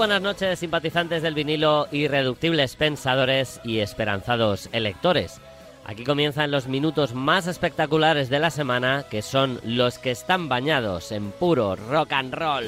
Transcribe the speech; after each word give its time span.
Buenas 0.00 0.22
noches, 0.22 0.58
simpatizantes 0.58 1.22
del 1.22 1.34
vinilo, 1.34 1.86
irreductibles 1.92 2.74
pensadores 2.74 3.60
y 3.62 3.80
esperanzados 3.80 4.70
electores. 4.72 5.42
Aquí 5.84 6.04
comienzan 6.04 6.50
los 6.50 6.68
minutos 6.68 7.12
más 7.12 7.46
espectaculares 7.46 8.30
de 8.30 8.38
la 8.38 8.48
semana, 8.48 9.04
que 9.10 9.20
son 9.20 9.60
los 9.62 9.98
que 9.98 10.10
están 10.10 10.48
bañados 10.48 11.12
en 11.12 11.32
puro 11.32 11.76
rock 11.76 12.14
and 12.14 12.32
roll. 12.32 12.64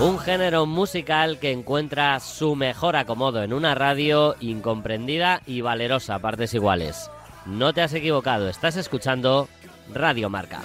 Un 0.00 0.18
género 0.18 0.64
musical 0.64 1.38
que 1.38 1.52
encuentra 1.52 2.18
su 2.20 2.56
mejor 2.56 2.96
acomodo 2.96 3.42
en 3.42 3.52
una 3.52 3.74
radio 3.74 4.34
incomprendida 4.40 5.42
y 5.46 5.60
valerosa 5.60 6.14
a 6.14 6.18
partes 6.20 6.54
iguales. 6.54 7.10
No 7.46 7.72
te 7.72 7.82
has 7.82 7.92
equivocado, 7.92 8.48
estás 8.48 8.76
escuchando 8.76 9.48
Radio 9.92 10.30
Marca. 10.30 10.60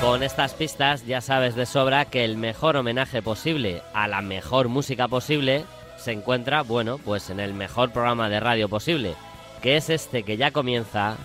Con 0.00 0.22
estas 0.22 0.54
pistas 0.54 1.06
ya 1.06 1.20
sabes 1.20 1.54
de 1.54 1.66
sobra 1.66 2.04
que 2.04 2.24
el 2.24 2.36
mejor 2.36 2.76
homenaje 2.76 3.22
posible 3.22 3.82
a 3.94 4.06
la 4.06 4.20
mejor 4.20 4.68
música 4.68 5.08
posible 5.08 5.64
se 5.96 6.12
encuentra, 6.12 6.62
bueno, 6.62 6.98
pues 6.98 7.30
en 7.30 7.40
el 7.40 7.54
mejor 7.54 7.90
programa 7.90 8.28
de 8.28 8.40
radio 8.40 8.68
posible, 8.68 9.14
que 9.62 9.76
es 9.76 9.90
este 9.90 10.22
que 10.22 10.36
ya 10.36 10.50
comienza 10.50 11.16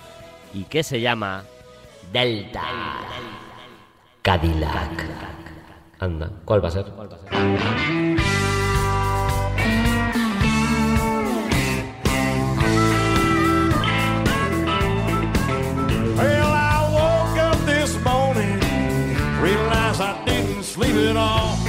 y 0.54 0.64
que 0.66 0.84
se 0.84 1.02
llama 1.02 1.44
Delta 2.12 2.62
Cadillac. 4.22 5.06
Anda, 6.00 6.30
¿cuál 6.46 6.64
va 6.64 6.68
a 6.68 6.72
ser? 6.72 6.86
¿Cuál 6.86 7.12
va 7.12 7.16
a 7.16 7.19
ser? 7.19 7.30
Well, 16.16 16.52
I 16.52 16.90
woke 16.94 17.38
up 17.40 17.66
this 17.66 17.96
morning, 18.03 18.59
realized 19.41 20.02
I 20.02 20.24
didn't 20.25 20.64
sleep 20.64 20.96
at 20.96 21.18
all. 21.18 21.62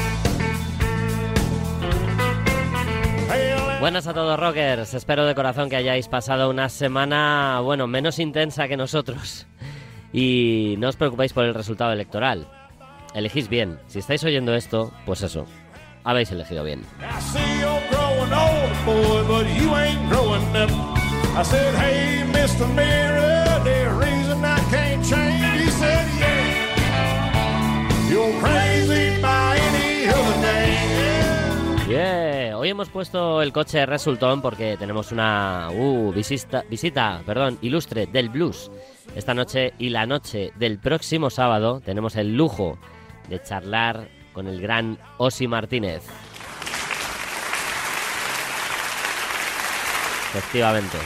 Buenas 3.84 4.06
a 4.06 4.15
todos 4.15 4.41
rockers, 4.41 4.95
espero 4.95 5.27
de 5.27 5.34
corazón 5.34 5.69
que 5.69 5.77
hayáis 5.77 6.09
pasado 6.09 6.49
una 6.49 6.71
semana, 6.71 7.61
bueno, 7.61 7.87
menos 7.87 8.19
intensa 8.19 8.67
que 8.67 8.78
nosotros. 8.78 9.47
Y 10.11 10.77
no 10.78 10.89
os 10.89 10.97
preocupéis 10.97 11.34
por 11.34 11.45
el 11.45 11.53
resultado 11.53 11.93
electoral. 11.93 12.49
Elegís 13.15 13.50
bien. 13.50 13.78
Si 13.87 13.99
estáis 13.99 14.25
oyendo 14.25 14.55
esto, 14.55 14.91
pues 15.05 15.21
eso, 15.21 15.45
habéis 16.03 16.33
elegido 16.33 16.65
bien. 16.65 16.81
You're 28.11 28.41
crazy. 28.41 29.44
Yeah. 31.89 32.56
Hoy 32.56 32.71
hemos 32.71 32.89
puesto 32.89 33.43
el 33.43 33.53
coche 33.53 33.84
resultón 33.84 34.41
porque 34.41 34.78
tenemos 34.78 35.12
una 35.12 35.69
uh, 35.71 36.12
visita, 36.15 36.65
visita 36.71 37.21
perdón, 37.27 37.59
ilustre 37.61 38.06
del 38.06 38.31
blues. 38.31 38.71
Esta 39.15 39.34
noche 39.34 39.75
y 39.78 39.91
la 39.91 40.06
noche 40.06 40.50
del 40.56 40.78
próximo 40.78 41.28
sábado 41.28 41.83
tenemos 41.84 42.17
el 42.17 42.34
lujo 42.34 42.78
de 43.28 43.43
charlar 43.43 44.09
con 44.33 44.47
el 44.47 44.62
gran 44.62 44.99
Osi 45.19 45.47
Martínez. 45.47 46.03
Efectivamente. 50.31 50.97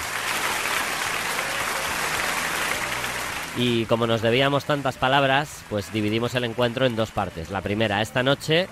Y 3.57 3.85
como 3.87 4.07
nos 4.07 4.23
debíamos 4.23 4.65
tantas 4.65 4.97
palabras, 4.97 5.65
pues 5.69 5.93
dividimos 5.93 6.37
el 6.37 6.45
encuentro 6.45 6.87
en 6.87 6.95
dos 6.95 7.11
partes. 7.11 7.51
La 7.51 7.63
primera 7.63 8.01
esta 8.01 8.23
noche 8.23 8.69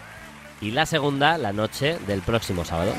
y 0.61 0.71
la 0.71 0.87
segunda 0.87 1.39
la 1.39 1.53
noche 1.53 1.99
del 2.07 2.23
próximo 2.23 2.65
sábado. 2.65 2.93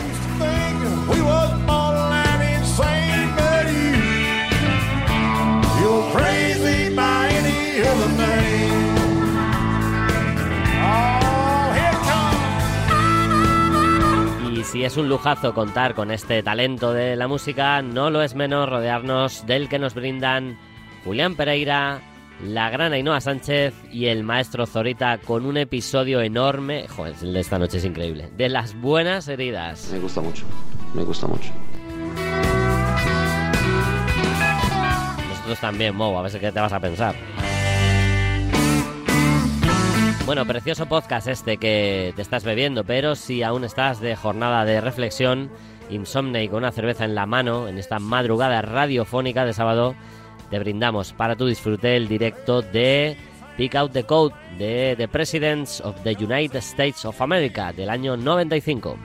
Y 14.51 14.63
si 14.63 14.83
es 14.83 14.97
un 14.97 15.09
lujazo 15.09 15.53
contar 15.53 15.93
con 15.93 16.11
este 16.11 16.43
talento 16.43 16.93
de 16.93 17.15
la 17.15 17.27
música, 17.27 17.81
no 17.81 18.09
lo 18.09 18.21
es 18.21 18.35
menos 18.35 18.69
rodearnos 18.69 19.45
del 19.45 19.69
que 19.69 19.79
nos 19.79 19.93
brindan 19.93 20.57
Julián 21.03 21.35
Pereira, 21.35 22.01
la 22.43 22.69
gran 22.69 22.93
Ainhoa 22.93 23.19
Sánchez 23.19 23.73
y 23.91 24.05
el 24.05 24.23
maestro 24.23 24.65
Zorita 24.65 25.17
con 25.17 25.45
un 25.45 25.57
episodio 25.57 26.21
enorme, 26.21 26.87
joder, 26.87 27.15
el 27.21 27.33
de 27.33 27.39
esta 27.39 27.57
noche 27.57 27.77
es 27.77 27.85
increíble, 27.85 28.29
de 28.37 28.49
las 28.49 28.79
buenas 28.79 29.27
heridas. 29.27 29.89
Me 29.91 29.99
gusta 29.99 30.21
mucho, 30.21 30.45
me 30.93 31.03
gusta 31.03 31.27
mucho. 31.27 31.51
Nosotros 35.29 35.59
también, 35.59 35.95
Mo, 35.95 36.17
a 36.17 36.21
ver 36.21 36.31
si 36.31 36.39
qué 36.39 36.51
te 36.51 36.59
vas 36.59 36.73
a 36.73 36.79
pensar. 36.79 37.15
Bueno, 40.25 40.45
precioso 40.45 40.87
podcast 40.87 41.27
este 41.29 41.55
que 41.55 42.11
te 42.15 42.21
estás 42.21 42.43
bebiendo, 42.43 42.83
pero 42.83 43.15
si 43.15 43.43
aún 43.43 43.63
estás 43.63 44.01
de 44.01 44.15
jornada 44.15 44.65
de 44.65 44.81
reflexión, 44.81 45.49
insomne 45.89 46.43
y 46.43 46.49
con 46.49 46.57
una 46.57 46.73
cerveza 46.73 47.05
en 47.05 47.15
la 47.15 47.25
mano, 47.25 47.69
en 47.69 47.77
esta 47.77 47.97
madrugada 47.99 48.61
radiofónica 48.61 49.45
de 49.45 49.53
sábado, 49.53 49.95
te 50.49 50.59
brindamos 50.59 51.13
para 51.13 51.35
tu 51.35 51.45
disfrute 51.45 51.95
el 51.95 52.07
directo 52.07 52.61
de 52.61 53.17
Pick 53.57 53.75
Out 53.75 53.91
the 53.91 54.03
Code 54.03 54.35
de 54.57 54.95
The 54.97 55.07
Presidents 55.07 55.81
of 55.81 55.95
the 56.03 56.15
United 56.19 56.57
States 56.57 57.05
of 57.05 57.21
America 57.21 57.73
del 57.73 57.89
año 57.89 58.15
95. 58.15 58.97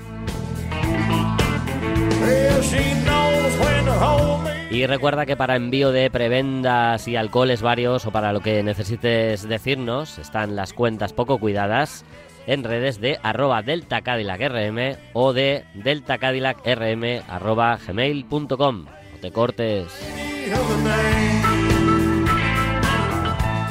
Well, 2.20 2.62
she 2.62 2.94
knows 3.04 3.58
when 3.58 3.84
to 3.86 3.92
hold 3.92 4.44
me. 4.44 4.52
Y 4.70 4.86
recuerda 4.86 5.26
que 5.26 5.36
para 5.36 5.56
envío 5.56 5.92
de 5.92 6.10
prebendas 6.10 7.06
y 7.06 7.16
alcoholes 7.16 7.60
varios 7.60 8.06
o 8.06 8.10
para 8.10 8.32
lo 8.32 8.40
que 8.40 8.62
necesites 8.62 9.46
decirnos 9.46 10.18
están 10.18 10.56
las 10.56 10.72
cuentas 10.72 11.12
poco 11.12 11.38
cuidadas 11.38 12.06
en 12.46 12.64
redes 12.64 13.00
de 13.00 13.18
arroba 13.22 13.62
delta 13.62 14.00
Cadillac 14.00 14.40
RM 14.40 14.96
o 15.12 15.32
de 15.32 15.64
delta 15.74 16.18
Cadillac 16.18 16.66
RM 16.66 17.22
arroba 17.28 17.78
gmail.com. 17.86 18.84
No 18.84 19.18
te 19.20 19.30
cortes. 19.30 20.31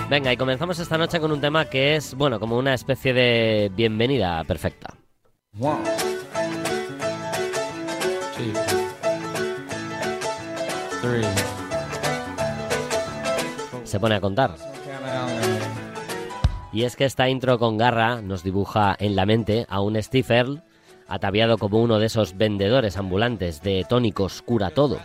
Venga, 0.10 0.34
y 0.34 0.38
comenzamos 0.38 0.78
esta 0.80 0.98
noche 0.98 1.20
con 1.22 1.32
un 1.32 1.40
tema 1.40 1.66
que 1.66 1.96
es, 1.96 2.16
bueno, 2.16 2.40
como 2.40 2.58
una 2.58 2.74
especie 2.74 3.14
de 3.14 3.72
bienvenida 3.74 4.44
perfecta. 4.44 4.94
One, 5.60 5.84
two, 8.36 8.54
se 13.86 14.00
pone 14.00 14.16
a 14.16 14.22
contar. 14.22 14.56
Y 16.74 16.84
es 16.84 16.96
que 16.96 17.06
esta 17.06 17.28
intro 17.28 17.60
con 17.60 17.78
garra 17.78 18.22
nos 18.22 18.44
dibuja 18.44 18.96
en 19.00 19.16
la 19.16 19.26
mente 19.26 19.66
a 19.70 19.82
un 19.82 20.02
Steve 20.02 20.62
ataviado 21.08 21.58
como 21.58 21.82
uno 21.82 22.00
de 22.00 22.06
esos 22.06 22.38
vendedores 22.38 22.96
ambulantes 22.98 23.62
de 23.62 23.86
tónicos 23.88 24.42
cura 24.42 24.70
todo. 24.70 25.00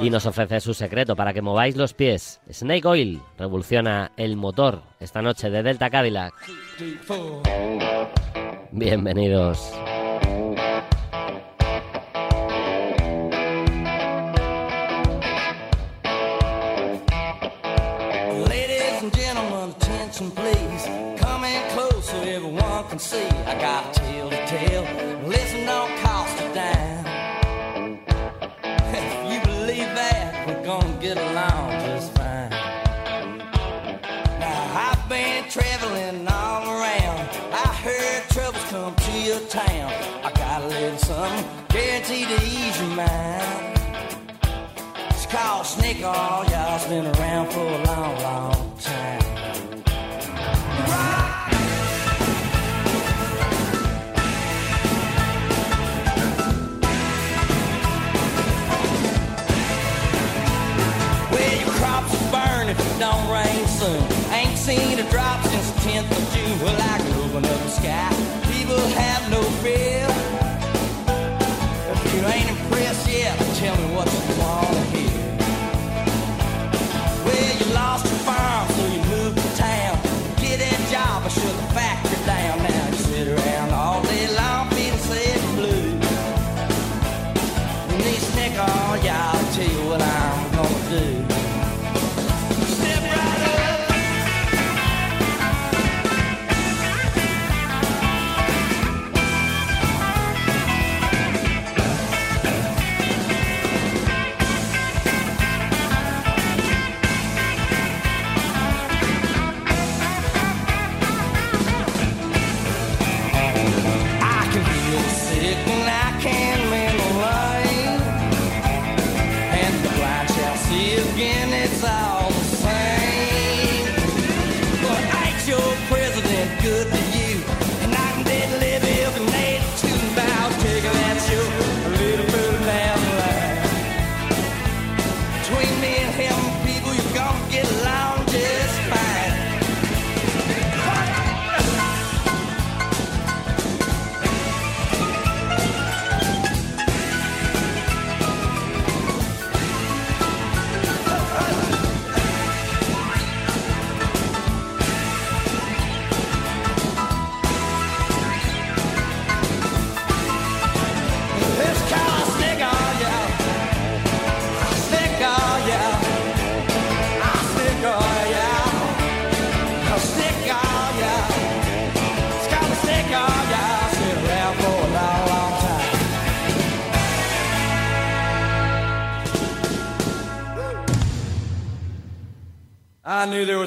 Y 0.00 0.10
nos 0.10 0.26
ofrece 0.26 0.60
su 0.60 0.72
secreto 0.74 1.14
para 1.16 1.32
que 1.32 1.42
mováis 1.42 1.76
los 1.76 1.92
pies. 1.92 2.40
Snake 2.50 2.86
Oil 2.86 3.20
revoluciona 3.38 4.12
el 4.16 4.36
motor 4.36 4.82
esta 4.98 5.20
noche 5.20 5.50
de 5.50 5.62
Delta 5.62 5.90
Cadillac. 5.90 6.32
Bienvenidos. 8.72 9.72
Ladies 25.28 25.54
and 25.68 25.99
gonna 30.70 31.00
get 31.00 31.16
along 31.16 31.70
just 31.86 32.12
fine. 32.16 32.50
Now, 34.44 34.60
I've 34.86 35.08
been 35.08 35.42
traveling 35.48 36.28
all 36.28 36.62
around. 36.76 37.24
I 37.64 37.68
heard 37.84 38.22
troubles 38.34 38.64
come 38.70 38.94
to 38.94 39.12
your 39.28 39.40
town. 39.48 39.92
I 40.26 40.30
got 40.44 40.62
a 40.62 40.68
little 40.68 40.98
something 40.98 41.44
guaranteed 41.70 42.28
to 42.28 42.38
ease 42.54 42.76
your 42.80 42.94
mind. 43.02 43.78
It's 45.10 45.26
called 45.26 45.66
Snake 45.66 46.02
Oil, 46.04 46.44
y'all. 46.52 46.76
It's 46.76 46.86
been 46.86 47.06
around 47.16 47.46
for 47.54 47.66
a 47.78 47.80
long, 47.90 48.14
long 48.28 48.78
time. 48.78 49.22
Well, 50.88 51.29
don't 63.00 63.30
rain 63.30 63.66
soon. 63.66 64.02
Ain't 64.30 64.58
seen 64.58 64.98
a 64.98 65.10
drop 65.10 65.42
since 65.46 65.70
the 65.70 65.80
10th 65.88 66.10
of 66.10 66.34
June. 66.34 66.60
Well, 66.60 66.76
I 66.76 66.98
can 66.98 67.14
open 67.24 67.44
up 67.46 67.60
the 67.62 67.68
sky. 67.70 68.10
People 68.52 68.76
have 68.76 69.30
no 69.30 69.40
fear. 69.62 70.06
If 71.92 72.14
you 72.14 72.20
ain't 72.28 72.50
impressed 72.50 73.08
yet, 73.08 73.38
tell 73.56 73.74
me 73.78 73.94
what 73.94 74.06
you 74.12 74.42
want 74.42 74.68
to 74.68 74.98
hear. 74.98 75.09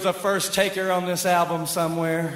Was 0.04 0.16
a 0.16 0.20
first 0.20 0.54
taker 0.54 0.92
on 0.92 1.06
this 1.06 1.26
album 1.26 1.66
somewhere. 1.66 2.32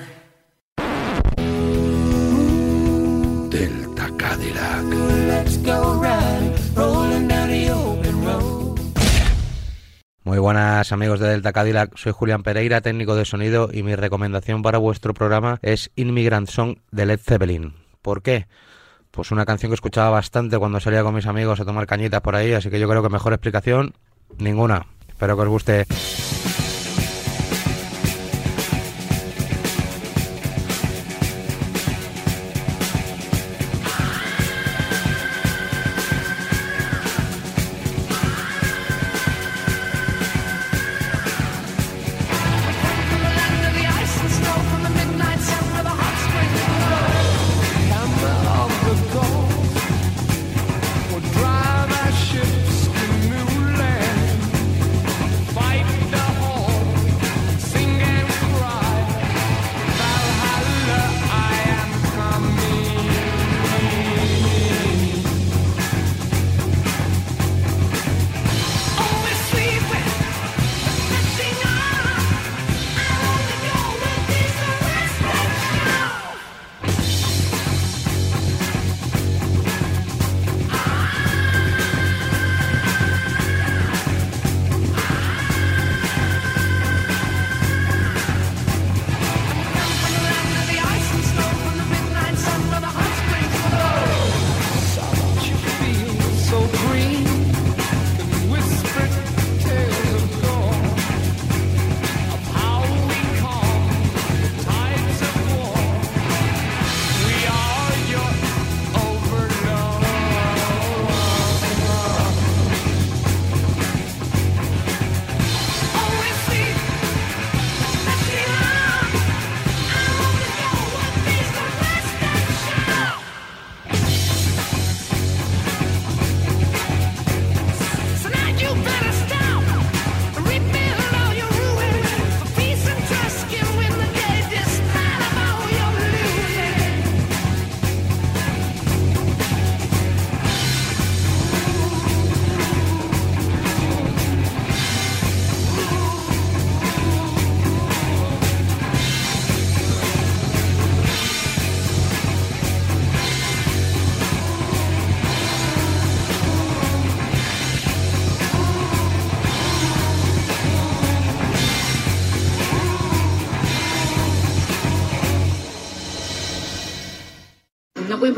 Delta 3.50 4.12
Cadillac. 4.18 4.86
Let's 5.28 5.58
go 5.58 6.00
riding, 6.00 6.56
rolling 6.76 7.28
down 7.28 7.50
the 7.50 7.72
open 7.72 8.26
road. 8.26 8.80
Muy 10.24 10.40
buenas 10.40 10.92
amigos 10.92 11.20
de 11.20 11.30
Delta 11.30 11.54
Cadillac, 11.54 11.98
soy 11.98 12.12
Julián 12.12 12.44
Pereira, 12.44 12.82
técnico 12.82 13.16
de 13.16 13.26
sonido 13.26 13.70
y 13.72 13.84
mi 13.84 13.96
recomendación 13.96 14.62
para 14.62 14.78
vuestro 14.78 15.14
programa 15.14 15.60
es 15.62 15.90
Immigrant 15.96 16.50
Song 16.50 16.78
de 16.92 17.06
Led 17.06 17.20
Zeppelin. 17.20 17.74
¿Por 18.02 18.22
qué? 18.22 18.48
Pues 19.12 19.32
una 19.32 19.46
canción 19.46 19.72
que 19.72 19.76
escuchaba 19.76 20.10
bastante 20.10 20.58
cuando 20.58 20.80
salía 20.80 21.04
con 21.04 21.16
mis 21.16 21.26
amigos 21.26 21.60
a 21.60 21.66
tomar 21.66 21.88
cañitas 21.88 22.22
por 22.22 22.36
ahí, 22.36 22.54
así 22.54 22.70
que 22.70 22.80
yo 22.80 22.88
creo 22.90 23.02
que 23.02 23.10
mejor 23.10 23.34
explicación, 23.34 23.94
ninguna. 24.38 24.86
Espero 25.08 25.36
que 25.36 25.44
os 25.44 25.50
guste. 25.50 25.88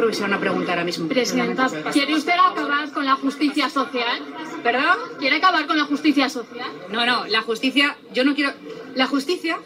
Improvisar 0.10 0.28
una 0.28 0.40
pregunta 0.40 0.72
ahora 0.72 0.84
mismo. 0.84 1.08
Presidenta, 1.08 1.68
¿quiere 1.92 2.16
usted 2.16 2.34
acabar 2.34 2.92
con 2.92 3.06
la 3.06 3.14
justicia 3.14 3.70
social? 3.70 4.20
¿Perdón? 4.64 4.98
¿Quiere 5.20 5.36
acabar 5.36 5.68
con 5.68 5.78
la 5.78 5.84
justicia 5.84 6.30
social? 6.30 6.68
No, 6.90 7.06
no, 7.06 7.28
la 7.28 7.42
justicia, 7.42 7.96
yo 8.12 8.24
no 8.24 8.34
quiero... 8.34 8.54
La 8.96 9.06
justicia... 9.06 9.58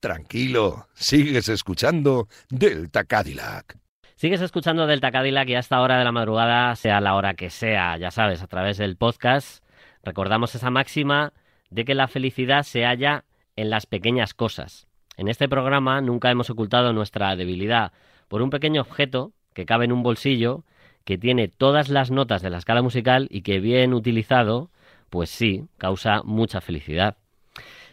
Tranquilo, 0.00 0.88
sigues 0.94 1.48
escuchando 1.48 2.26
Delta 2.48 3.04
Cadillac. 3.04 3.78
Sigues 4.16 4.40
escuchando 4.40 4.88
Delta 4.88 5.12
Cadillac 5.12 5.48
y 5.48 5.54
a 5.54 5.60
esta 5.60 5.80
hora 5.80 5.98
de 5.98 6.04
la 6.04 6.12
madrugada, 6.12 6.74
sea 6.74 7.00
la 7.00 7.14
hora 7.14 7.34
que 7.34 7.48
sea, 7.48 7.96
ya 7.96 8.10
sabes, 8.10 8.42
a 8.42 8.48
través 8.48 8.76
del 8.76 8.96
podcast, 8.96 9.62
recordamos 10.02 10.54
esa 10.56 10.70
máxima 10.70 11.32
de 11.68 11.84
que 11.84 11.94
la 11.94 12.08
felicidad 12.08 12.64
se 12.64 12.84
halla 12.84 13.24
en 13.54 13.70
las 13.70 13.86
pequeñas 13.86 14.34
cosas. 14.34 14.88
En 15.16 15.28
este 15.28 15.48
programa 15.48 16.00
nunca 16.00 16.30
hemos 16.30 16.50
ocultado 16.50 16.92
nuestra 16.92 17.36
debilidad 17.36 17.92
por 18.26 18.42
un 18.42 18.50
pequeño 18.50 18.80
objeto 18.80 19.32
que 19.60 19.66
cabe 19.66 19.84
en 19.84 19.92
un 19.92 20.02
bolsillo, 20.02 20.64
que 21.04 21.18
tiene 21.18 21.48
todas 21.48 21.90
las 21.90 22.10
notas 22.10 22.40
de 22.40 22.48
la 22.48 22.56
escala 22.56 22.80
musical 22.80 23.28
y 23.30 23.42
que 23.42 23.60
bien 23.60 23.92
utilizado, 23.92 24.70
pues 25.10 25.28
sí, 25.28 25.66
causa 25.76 26.22
mucha 26.24 26.62
felicidad. 26.62 27.18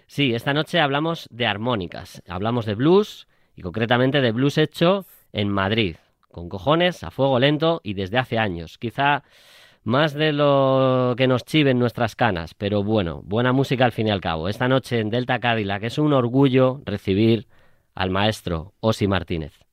Sí, 0.05 0.33
esta 0.33 0.53
noche 0.53 0.79
hablamos 0.79 1.27
de 1.29 1.45
armónicas, 1.45 2.23
hablamos 2.25 2.65
de 2.65 2.75
blues 2.75 3.27
y 3.53 3.63
concretamente 3.63 4.21
de 4.21 4.31
blues 4.31 4.57
hecho 4.57 5.05
en 5.33 5.49
Madrid, 5.49 5.97
con 6.31 6.47
cojones, 6.47 7.03
a 7.03 7.11
fuego 7.11 7.37
lento 7.37 7.81
y 7.83 7.93
desde 7.93 8.17
hace 8.17 8.37
años. 8.37 8.77
Quizá 8.77 9.23
más 9.83 10.13
de 10.13 10.31
lo 10.31 11.15
que 11.17 11.27
nos 11.27 11.43
chiven 11.43 11.79
nuestras 11.79 12.15
canas, 12.15 12.53
pero 12.53 12.81
bueno, 12.81 13.23
buena 13.25 13.51
música 13.51 13.83
al 13.83 13.91
fin 13.91 14.07
y 14.07 14.11
al 14.11 14.21
cabo. 14.21 14.47
Esta 14.47 14.69
noche 14.69 15.01
en 15.01 15.09
Delta 15.09 15.39
Cadillac 15.39 15.83
es 15.83 15.97
un 15.97 16.13
orgullo 16.13 16.81
recibir 16.85 17.47
al 17.93 18.09
maestro 18.09 18.73
Osi 18.79 19.07
Martínez. 19.07 19.66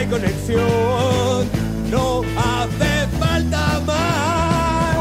Hay 0.00 0.06
conexión, 0.06 1.46
no 1.90 2.22
hace 2.34 3.06
falta 3.18 3.80
más. 3.86 4.96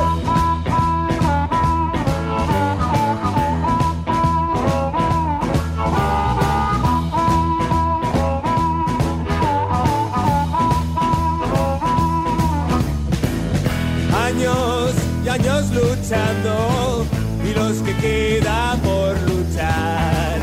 Años 14.27 14.93
y 15.23 15.29
años 15.29 15.65
luchando 15.71 17.05
y 17.49 17.53
los 17.53 17.77
que 17.83 17.95
queda 17.95 18.75
por 18.83 19.17
luchar. 19.21 20.39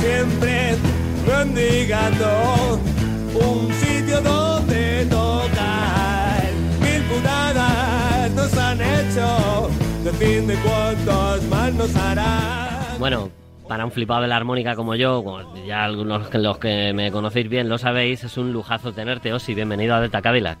Siempre 0.00 0.76
mendigando 1.26 2.80
nos. 11.88 12.98
Bueno, 12.98 13.30
para 13.68 13.84
un 13.84 13.90
flipado 13.90 14.22
de 14.22 14.28
la 14.28 14.36
armónica 14.36 14.76
como 14.76 14.94
yo, 14.94 15.24
como 15.24 15.54
ya 15.64 15.84
algunos 15.84 16.28
que 16.28 16.38
los 16.38 16.58
que 16.58 16.92
me 16.92 17.10
conocéis 17.10 17.48
bien 17.48 17.68
lo 17.68 17.78
sabéis, 17.78 18.22
es 18.24 18.36
un 18.36 18.52
lujazo 18.52 18.92
tenerte, 18.92 19.32
Osi. 19.32 19.54
Bienvenido 19.54 19.94
a 19.94 20.00
Delta 20.00 20.20
Cadillac. 20.20 20.58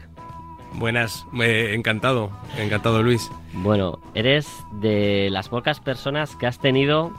Buenas, 0.74 1.26
eh, 1.42 1.72
encantado, 1.74 2.30
encantado 2.56 3.02
Luis. 3.02 3.30
Bueno, 3.52 3.98
eres 4.14 4.48
de 4.80 5.28
las 5.30 5.48
pocas 5.48 5.80
personas 5.80 6.36
que 6.36 6.46
has 6.46 6.58
tenido 6.58 7.12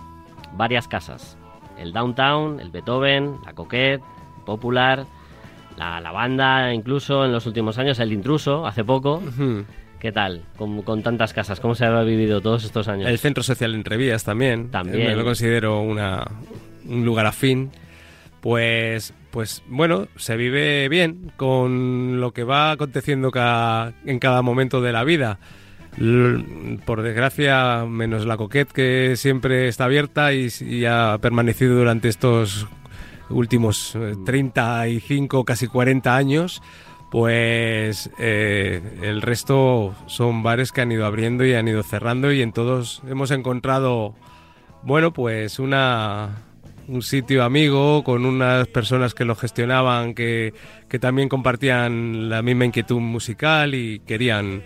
varias 0.54 0.88
casas. 0.88 1.38
El 1.78 1.94
Downtown, 1.94 2.60
el 2.60 2.72
Beethoven, 2.72 3.36
la 3.46 3.54
Coquette, 3.54 4.02
Popular, 4.46 5.06
la, 5.78 6.02
la 6.02 6.12
banda, 6.12 6.74
incluso 6.74 7.26
en 7.26 7.32
los 7.32 7.46
últimos 7.46 7.78
años, 7.78 8.00
el 8.00 8.14
Intruso, 8.14 8.66
hace 8.66 8.84
poco. 8.84 9.22
¿Qué 10.02 10.12
tal? 10.12 10.42
Con, 10.58 10.82
con 10.82 11.04
tantas 11.04 11.32
casas, 11.32 11.60
¿cómo 11.60 11.76
se 11.76 11.86
ha 11.86 12.02
vivido 12.02 12.42
todos 12.42 12.64
estos 12.64 12.88
años? 12.88 13.08
El 13.08 13.20
Centro 13.20 13.44
Social 13.44 13.76
Entrevías 13.76 14.24
también. 14.24 14.72
También. 14.72 15.02
Eh, 15.02 15.10
Me 15.10 15.16
lo 15.16 15.24
considero 15.24 15.80
una, 15.82 16.26
un 16.88 17.06
lugar 17.06 17.28
afín. 17.28 17.70
Pues, 18.42 19.14
pues 19.30 19.62
bueno, 19.68 20.08
se 20.16 20.38
vive 20.38 20.90
bien 20.90 21.32
con 21.38 22.20
lo 22.20 22.32
que 22.32 22.44
va 22.44 22.72
aconteciendo 22.72 23.32
en 24.06 24.20
cada 24.20 24.42
momento 24.42 24.82
de 24.82 24.92
la 24.92 25.04
vida. 25.04 25.38
Por 26.86 27.04
desgracia, 27.04 27.86
menos 27.86 28.26
la 28.26 28.38
coquette 28.38 28.72
que 28.72 29.14
siempre 29.18 29.68
está 29.68 29.86
abierta 29.86 30.34
y, 30.34 30.48
y 30.62 30.86
ha 30.86 31.20
permanecido 31.22 31.76
durante 31.76 32.10
estos 32.10 32.68
últimos 33.30 33.96
eh, 33.96 34.16
35, 34.26 35.46
casi 35.46 35.68
40 35.68 36.16
años, 36.16 36.62
pues 37.12 38.10
eh, 38.20 38.82
el 39.04 39.22
resto 39.22 39.94
son 40.08 40.44
bares 40.44 40.72
que 40.72 40.80
han 40.80 40.94
ido 40.94 41.06
abriendo 41.06 41.46
y 41.46 41.54
han 41.54 41.68
ido 41.68 41.84
cerrando 41.84 42.32
y 42.32 42.42
en 42.42 42.54
todos 42.54 43.02
hemos 43.06 43.32
encontrado, 43.32 44.16
bueno, 44.82 45.12
pues 45.12 45.60
una 45.60 46.46
un 46.88 47.02
sitio 47.02 47.44
amigo 47.44 48.06
con 48.06 48.26
unas 48.26 48.68
personas 48.68 49.14
que 49.14 49.26
lo 49.26 49.36
gestionaban 49.36 50.14
que, 50.14 50.54
que 50.88 51.00
también 51.00 51.28
compartían 51.28 52.30
la 52.30 52.42
misma 52.42 52.64
inquietud 52.66 53.00
musical 53.02 53.76
y 53.76 54.00
querían 54.00 54.64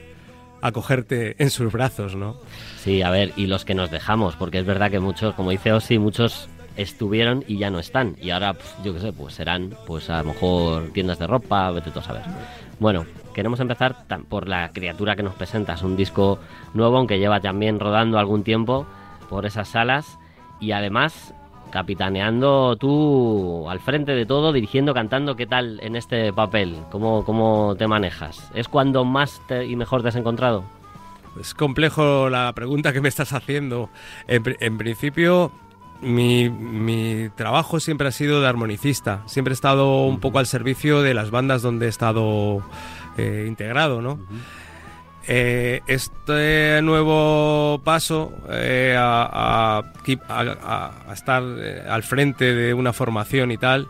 acogerte 0.61 1.35
en 1.39 1.49
sus 1.49 1.71
brazos, 1.71 2.15
¿no? 2.15 2.37
Sí, 2.77 3.01
a 3.01 3.09
ver, 3.09 3.33
y 3.35 3.47
los 3.47 3.65
que 3.65 3.73
nos 3.73 3.89
dejamos, 3.89 4.35
porque 4.35 4.59
es 4.59 4.65
verdad 4.65 4.91
que 4.91 4.99
muchos, 4.99 5.33
como 5.33 5.49
dice 5.49 5.73
Osi, 5.73 5.97
muchos 5.97 6.47
estuvieron 6.77 7.43
y 7.47 7.57
ya 7.57 7.69
no 7.69 7.79
están. 7.79 8.15
Y 8.21 8.31
ahora, 8.31 8.53
pf, 8.53 8.83
yo 8.83 8.93
qué 8.93 8.99
sé, 8.99 9.13
pues 9.13 9.33
serán, 9.35 9.73
pues 9.85 10.09
a 10.09 10.19
lo 10.19 10.33
mejor 10.33 10.89
tiendas 10.93 11.19
de 11.19 11.27
ropa, 11.27 11.71
vete 11.71 11.91
tú 11.91 11.99
a 11.99 12.03
saber. 12.03 12.23
Bueno, 12.79 13.05
queremos 13.33 13.59
empezar 13.59 14.05
por 14.27 14.47
la 14.47 14.71
criatura 14.71 15.15
que 15.15 15.23
nos 15.23 15.35
presentas, 15.35 15.83
un 15.83 15.95
disco 15.95 16.39
nuevo, 16.73 16.97
aunque 16.97 17.19
lleva 17.19 17.39
también 17.39 17.79
rodando 17.79 18.19
algún 18.19 18.43
tiempo 18.43 18.85
por 19.29 19.45
esas 19.45 19.69
salas 19.69 20.19
y 20.59 20.71
además 20.71 21.33
capitaneando 21.71 22.77
tú 22.77 23.69
al 23.69 23.79
frente 23.79 24.13
de 24.13 24.25
todo, 24.25 24.53
dirigiendo, 24.53 24.93
cantando, 24.93 25.35
¿qué 25.35 25.45
tal 25.45 25.79
en 25.81 25.95
este 25.95 26.31
papel? 26.31 26.77
¿Cómo, 26.91 27.25
cómo 27.25 27.75
te 27.77 27.87
manejas? 27.87 28.49
¿Es 28.53 28.69
cuando 28.69 29.03
más 29.03 29.41
y 29.67 29.75
mejor 29.75 30.01
te 30.01 30.09
has 30.09 30.15
encontrado? 30.15 30.63
Es 31.39 31.53
complejo 31.53 32.29
la 32.29 32.53
pregunta 32.53 32.93
que 32.93 33.01
me 33.01 33.09
estás 33.09 33.33
haciendo. 33.33 33.89
En 34.27 34.77
principio, 34.77 35.51
mi, 36.01 36.49
mi 36.49 37.29
trabajo 37.35 37.79
siempre 37.79 38.07
ha 38.07 38.11
sido 38.11 38.41
de 38.41 38.47
armonicista. 38.47 39.21
Siempre 39.25 39.51
he 39.53 39.55
estado 39.55 40.05
un 40.05 40.19
poco 40.19 40.39
al 40.39 40.45
servicio 40.47 41.01
de 41.01 41.13
las 41.13 41.31
bandas 41.31 41.61
donde 41.61 41.85
he 41.87 41.89
estado 41.89 42.61
eh, 43.17 43.45
integrado, 43.47 44.01
¿no? 44.01 44.19
Eh, 45.27 45.81
este 45.87 46.81
nuevo 46.83 47.81
paso 47.83 48.31
eh, 48.49 48.95
a, 48.97 49.23
a- 49.23 49.83
a- 50.29 50.91
a 51.09 51.13
estar 51.13 51.41
al 51.89 52.03
frente 52.03 52.53
de 52.53 52.73
una 52.75 52.93
formación 52.93 53.51
y 53.51 53.57
tal, 53.57 53.87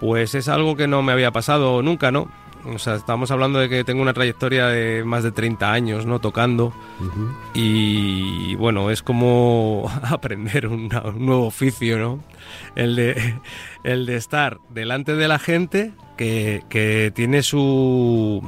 pues 0.00 0.34
es 0.34 0.48
algo 0.48 0.74
que 0.76 0.88
no 0.88 1.02
me 1.02 1.12
había 1.12 1.30
pasado 1.30 1.80
nunca, 1.82 2.10
¿no? 2.10 2.28
O 2.66 2.78
sea, 2.78 2.96
estamos 2.96 3.30
hablando 3.30 3.58
de 3.58 3.68
que 3.68 3.84
tengo 3.84 4.02
una 4.02 4.12
trayectoria 4.12 4.66
de 4.66 5.02
más 5.04 5.22
de 5.22 5.32
30 5.32 5.72
años, 5.72 6.04
¿no? 6.06 6.18
Tocando. 6.20 6.72
Y 7.54 8.54
bueno, 8.56 8.90
es 8.90 9.02
como 9.02 9.90
aprender 10.02 10.66
una- 10.66 11.02
un 11.02 11.24
nuevo 11.26 11.46
oficio, 11.46 11.98
¿no? 11.98 12.22
El 12.74 12.96
de, 12.96 13.34
el 13.84 14.06
de 14.06 14.16
estar 14.16 14.58
delante 14.70 15.14
de 15.14 15.28
la 15.28 15.38
gente 15.38 15.92
que, 16.16 16.62
que 16.68 17.12
tiene 17.14 17.42
su 17.42 18.46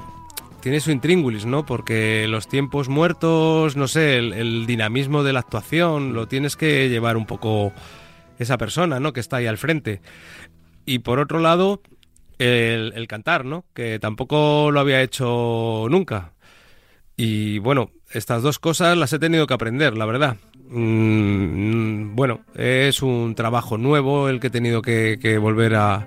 tiene 0.61 0.81
su 0.81 0.91
intríngulis, 0.91 1.47
¿no? 1.47 1.65
Porque 1.65 2.27
los 2.29 2.47
tiempos 2.47 2.91
muertos, 2.91 3.77
no 3.77 3.89
sé, 3.89 4.19
el, 4.19 4.35
el 4.35 4.67
dinamismo 4.67 5.23
de 5.23 5.33
la 5.33 5.41
actuación, 5.41 6.13
lo 6.13 6.29
tienes 6.29 6.55
que 6.55 6.91
llevar 6.91 7.17
un 7.17 7.25
poco 7.25 7.73
esa 8.39 8.59
persona, 8.59 9.01
¿no? 9.01 9.15
Que 9.15 9.21
está 9.21 9.37
ahí 9.39 9.47
al 9.47 9.57
frente. 9.57 10.03
Y 10.85 10.99
por 10.99 11.19
otro 11.19 11.39
lado, 11.39 11.81
el, 12.41 13.07
cantar, 13.07 13.45
¿no? 13.45 13.65
Que 13.75 13.99
tampoco 13.99 14.71
lo 14.71 14.81
había 14.81 15.03
hecho 15.03 15.87
nunca. 15.91 16.33
Y 17.17 17.59
bueno, 17.59 17.91
estas 18.11 18.43
dos 18.43 18.59
cosas 18.59 18.97
las 18.97 19.13
he 19.13 19.19
tenido 19.19 19.47
que 19.47 19.55
aprender, 19.55 19.97
la 19.97 20.07
verdad. 20.07 20.37
mm, 20.69 22.15
bueno, 22.17 22.41
es 22.55 23.03
un 23.03 23.35
trabajo 23.35 23.79
nuevo 23.79 24.29
el 24.29 24.41
que 24.41 24.49
he 24.49 24.51
tenido 24.51 24.83
que 24.83 25.39
volver 25.41 25.75
a, 25.75 26.07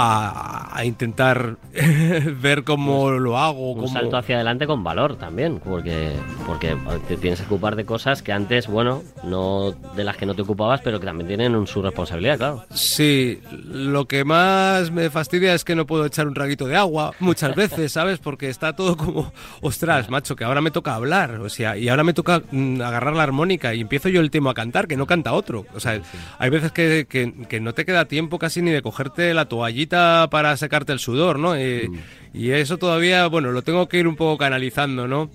a, 0.00 0.68
a 0.76 0.84
intentar 0.84 1.56
ver 2.40 2.64
cómo 2.64 3.10
lo 3.10 3.38
hago. 3.38 3.72
Un 3.72 3.80
cómo- 3.82 3.92
salto 3.92 4.16
hacia 4.16 4.36
adelante 4.36 4.66
con 4.66 4.84
valor 4.84 5.16
también, 5.16 5.60
porque, 5.64 6.12
porque 6.46 6.76
te 7.08 7.16
tienes 7.16 7.40
que 7.40 7.46
ocupar 7.46 7.76
de 7.76 7.84
cosas 7.84 8.22
que 8.22 8.32
antes, 8.32 8.66
bueno, 8.68 9.02
no 9.24 9.72
de 9.96 10.04
las 10.04 10.16
que 10.16 10.26
no 10.26 10.34
te 10.34 10.42
ocupabas, 10.42 10.80
pero 10.82 11.00
que 11.00 11.06
también 11.06 11.28
tienen 11.28 11.54
un- 11.54 11.66
su 11.66 11.82
responsabilidad, 11.82 12.38
claro. 12.38 12.64
Sí, 12.70 13.40
lo 13.52 14.06
que 14.06 14.24
más 14.24 14.90
me 14.90 15.10
fastidia 15.10 15.54
es 15.54 15.64
que 15.64 15.74
no 15.74 15.86
puedo 15.86 16.06
echar 16.06 16.26
un 16.28 16.34
traguito 16.34 16.66
de 16.66 16.76
agua 16.76 17.12
muchas 17.20 17.54
veces, 17.54 17.92
¿sabes? 17.92 18.18
Porque 18.18 18.48
está 18.48 18.74
todo 18.74 18.96
como, 18.96 19.32
ostras, 19.60 20.08
macho, 20.10 20.36
que 20.36 20.44
ahora 20.44 20.60
me 20.60 20.70
toca 20.70 20.94
hablar, 20.94 21.40
o 21.40 21.48
sea, 21.48 21.76
y 21.76 21.88
ahora 21.88 22.04
me 22.04 22.14
toca 22.14 22.42
mm, 22.50 22.80
agarrar 22.82 23.14
la 23.16 23.22
armónica 23.24 23.74
y 23.74 23.80
empiezo 23.80 24.08
yo 24.08 24.20
el 24.20 24.30
tema 24.30 24.50
a 24.52 24.54
cantar, 24.54 24.86
que 24.86 24.96
no 24.96 25.06
canta 25.06 25.32
otro. 25.32 25.66
O 25.74 25.80
sea, 25.80 26.00
hay 26.38 26.50
veces 26.50 26.72
que, 26.72 27.06
que- 27.08 27.32
que 27.48 27.60
no 27.60 27.74
te 27.74 27.84
queda 27.84 28.04
tiempo 28.04 28.38
casi 28.38 28.62
ni 28.62 28.70
de 28.70 28.82
cogerte 28.82 29.32
la 29.34 29.46
toallita 29.46 29.87
para 29.88 30.56
secarte 30.56 30.92
el 30.92 30.98
sudor, 30.98 31.38
¿no? 31.38 31.58
Y, 31.58 31.90
y 32.34 32.50
eso 32.50 32.78
todavía, 32.78 33.26
bueno, 33.26 33.50
lo 33.52 33.62
tengo 33.62 33.88
que 33.88 33.98
ir 33.98 34.06
un 34.08 34.16
poco 34.16 34.38
canalizando, 34.38 35.08
¿no? 35.08 35.30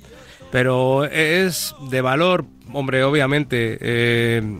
Pero 0.52 1.06
es 1.06 1.76
de 1.90 2.02
valor, 2.02 2.46
hombre, 2.72 3.04
obviamente. 3.04 3.78
eh, 3.82 4.60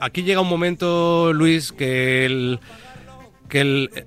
aquí 0.00 0.22
llega 0.22 0.40
un 0.40 0.48
momento, 0.48 1.32
Luis, 1.32 1.72
que 1.72 2.26
el, 2.26 2.60
que 3.48 3.60
el, 3.60 3.90
eh, 3.94 4.04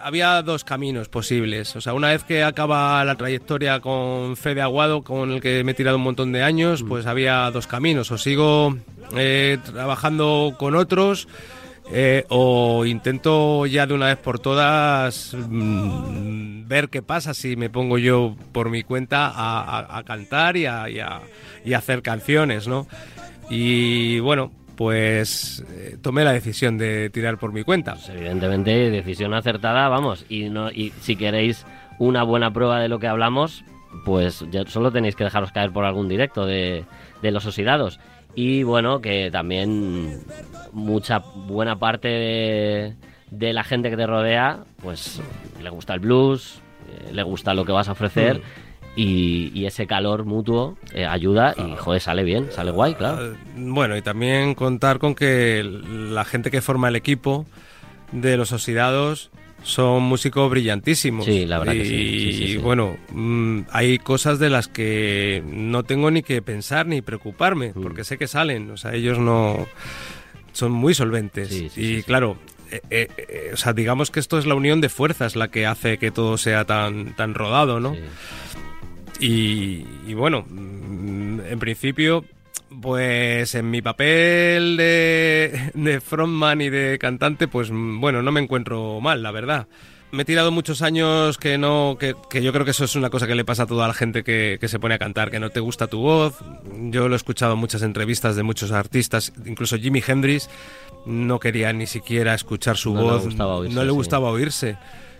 había 0.00 0.42
dos 0.42 0.64
caminos 0.64 1.08
posibles. 1.08 1.74
O 1.76 1.80
sea, 1.80 1.94
una 1.94 2.08
vez 2.08 2.24
que 2.24 2.42
acaba 2.42 3.04
la 3.04 3.14
trayectoria 3.16 3.80
con 3.80 4.36
Fede 4.36 4.62
Aguado, 4.62 5.02
con 5.02 5.32
el 5.32 5.40
que 5.40 5.64
me 5.64 5.72
he 5.72 5.74
tirado 5.74 5.96
un 5.96 6.02
montón 6.02 6.32
de 6.32 6.42
años, 6.42 6.84
pues 6.86 7.06
había 7.06 7.50
dos 7.50 7.66
caminos. 7.66 8.10
O 8.10 8.18
sigo 8.18 8.76
eh, 9.16 9.58
trabajando 9.64 10.54
con 10.58 10.74
otros. 10.74 11.28
Eh, 11.90 12.24
o 12.28 12.84
intento 12.86 13.66
ya 13.66 13.86
de 13.86 13.94
una 13.94 14.06
vez 14.06 14.18
por 14.18 14.38
todas 14.38 15.34
mm, 15.34 16.68
ver 16.68 16.88
qué 16.88 17.02
pasa 17.02 17.34
si 17.34 17.56
me 17.56 17.70
pongo 17.70 17.98
yo 17.98 18.36
por 18.52 18.70
mi 18.70 18.82
cuenta 18.82 19.32
a, 19.34 20.02
cantar 20.04 20.56
y 20.56 20.66
a 20.66 21.20
hacer 21.74 22.02
canciones, 22.02 22.68
¿no? 22.68 22.86
Y 23.50 24.20
bueno, 24.20 24.50
pues 24.76 25.64
eh, 25.70 25.96
tomé 26.00 26.24
la 26.24 26.32
decisión 26.32 26.78
de 26.78 27.10
tirar 27.10 27.38
por 27.38 27.52
mi 27.52 27.62
cuenta. 27.62 27.94
Pues 27.94 28.08
evidentemente, 28.08 28.90
decisión 28.90 29.34
acertada, 29.34 29.88
vamos. 29.88 30.24
Y, 30.28 30.48
no, 30.48 30.70
y 30.70 30.92
si 31.00 31.16
queréis 31.16 31.66
una 31.98 32.22
buena 32.22 32.52
prueba 32.52 32.80
de 32.80 32.88
lo 32.88 32.98
que 32.98 33.08
hablamos, 33.08 33.64
pues 34.04 34.44
ya 34.50 34.64
solo 34.66 34.90
tenéis 34.90 35.16
que 35.16 35.24
dejaros 35.24 35.52
caer 35.52 35.70
por 35.70 35.84
algún 35.84 36.08
directo 36.08 36.46
de, 36.46 36.84
de 37.20 37.30
los 37.30 37.46
oxidados. 37.46 38.00
Y 38.34 38.62
bueno, 38.62 39.00
que 39.00 39.30
también 39.30 40.20
mucha 40.72 41.18
buena 41.18 41.78
parte 41.78 42.08
de, 42.08 42.94
de 43.30 43.52
la 43.52 43.62
gente 43.64 43.90
que 43.90 43.96
te 43.96 44.06
rodea, 44.06 44.64
pues 44.82 45.20
le 45.62 45.68
gusta 45.70 45.94
el 45.94 46.00
blues, 46.00 46.60
eh, 46.88 47.12
le 47.12 47.22
gusta 47.22 47.52
lo 47.54 47.64
que 47.64 47.72
vas 47.72 47.88
a 47.88 47.92
ofrecer. 47.92 48.40
Y, 48.94 49.50
y 49.54 49.64
ese 49.64 49.86
calor 49.86 50.26
mutuo 50.26 50.76
eh, 50.92 51.06
ayuda 51.06 51.54
y, 51.56 51.76
joder, 51.76 52.00
sale 52.02 52.24
bien, 52.24 52.52
sale 52.52 52.70
guay, 52.72 52.94
claro. 52.94 53.32
Eh, 53.32 53.36
Bueno, 53.56 53.96
y 53.96 54.02
también 54.02 54.54
contar 54.54 54.98
con 54.98 55.14
que 55.14 55.62
la 55.64 56.24
gente 56.26 56.50
que 56.50 56.60
forma 56.60 56.88
el 56.88 56.96
equipo 56.96 57.46
de 58.12 58.36
los 58.36 58.52
oxidados 58.52 59.30
son 59.62 60.02
músicos 60.02 60.50
brillantísimos. 60.50 61.24
Sí, 61.24 61.46
la 61.46 61.58
verdad 61.60 61.74
y, 61.74 61.78
que 61.78 61.84
sí, 61.84 61.96
sí, 61.96 62.32
sí, 62.32 62.48
sí. 62.52 62.56
bueno, 62.58 62.96
mm, 63.10 63.60
hay 63.70 63.98
cosas 63.98 64.38
de 64.38 64.50
las 64.50 64.68
que 64.68 65.42
no 65.46 65.82
tengo 65.84 66.10
ni 66.10 66.22
que 66.22 66.42
pensar 66.42 66.86
ni 66.86 67.00
preocuparme, 67.02 67.72
Mm. 67.74 67.82
porque 67.82 68.04
sé 68.04 68.18
que 68.18 68.26
salen. 68.26 68.70
O 68.70 68.76
sea, 68.76 68.94
ellos 68.94 69.18
no. 69.18 69.66
son 70.52 70.72
muy 70.72 70.94
solventes. 70.94 71.50
Y 71.76 72.02
claro. 72.02 72.36
eh, 72.70 72.80
eh, 72.90 73.08
eh, 73.16 73.50
o 73.52 73.56
sea, 73.56 73.72
digamos 73.72 74.10
que 74.10 74.20
esto 74.20 74.38
es 74.38 74.46
la 74.46 74.54
unión 74.54 74.80
de 74.80 74.88
fuerzas 74.88 75.36
la 75.36 75.48
que 75.48 75.66
hace 75.66 75.96
que 75.98 76.10
todo 76.10 76.36
sea 76.38 76.64
tan, 76.64 77.14
tan 77.16 77.34
rodado, 77.34 77.80
¿no? 77.80 77.94
Y, 79.20 79.84
y 80.06 80.14
bueno, 80.14 80.44
mm, 80.48 81.40
en 81.48 81.58
principio, 81.58 82.24
pues 82.80 83.54
en 83.54 83.70
mi 83.70 83.82
papel 83.82 84.76
de, 84.76 85.70
de 85.74 86.00
frontman 86.00 86.60
y 86.60 86.70
de 86.70 86.98
cantante, 86.98 87.48
pues 87.48 87.70
bueno, 87.72 88.22
no 88.22 88.32
me 88.32 88.40
encuentro 88.40 89.00
mal, 89.00 89.22
la 89.22 89.30
verdad. 89.30 89.66
Me 90.10 90.22
he 90.22 90.24
tirado 90.26 90.50
muchos 90.50 90.82
años 90.82 91.38
que 91.38 91.56
no, 91.56 91.96
que, 91.98 92.14
que 92.28 92.42
yo 92.42 92.52
creo 92.52 92.66
que 92.66 92.72
eso 92.72 92.84
es 92.84 92.96
una 92.96 93.08
cosa 93.08 93.26
que 93.26 93.34
le 93.34 93.46
pasa 93.46 93.62
a 93.62 93.66
toda 93.66 93.88
la 93.88 93.94
gente 93.94 94.22
que, 94.22 94.58
que 94.60 94.68
se 94.68 94.78
pone 94.78 94.94
a 94.94 94.98
cantar, 94.98 95.30
que 95.30 95.40
no 95.40 95.48
te 95.48 95.60
gusta 95.60 95.86
tu 95.86 96.00
voz. 96.00 96.38
Yo 96.90 97.08
lo 97.08 97.14
he 97.14 97.16
escuchado 97.16 97.54
en 97.54 97.58
muchas 97.58 97.80
entrevistas 97.82 98.36
de 98.36 98.42
muchos 98.42 98.72
artistas, 98.72 99.32
incluso 99.46 99.78
Jimi 99.78 100.02
Hendrix 100.06 100.50
no 101.06 101.40
quería 101.40 101.72
ni 101.72 101.86
siquiera 101.86 102.34
escuchar 102.34 102.76
su 102.76 102.92
No 102.92 103.02
voz, 103.04 103.22
oírse, 103.24 103.38
no 103.74 103.84
le 103.84 103.90
sí. 103.90 103.94
gustaba 103.94 104.28
oírse. 104.30 104.76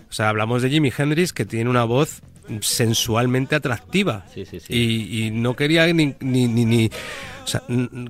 O 0.09 0.13
sea, 0.13 0.29
hablamos 0.29 0.61
de 0.61 0.69
Jimi 0.69 0.93
Hendrix 0.95 1.33
que 1.33 1.45
tiene 1.45 1.71
una 1.71 1.85
voz 1.85 2.21
sensualmente 2.61 3.55
atractiva. 3.55 4.25
Sí, 4.33 4.45
sí, 4.45 4.59
sí. 4.59 4.73
Y, 4.73 5.25
y 5.27 5.31
no 5.31 5.55
quería 5.55 5.87
ni... 5.87 6.13
ni, 6.19 6.47
ni- 6.47 6.65
ni- 6.65 6.91
o 7.43 7.47
sea, 7.47 7.61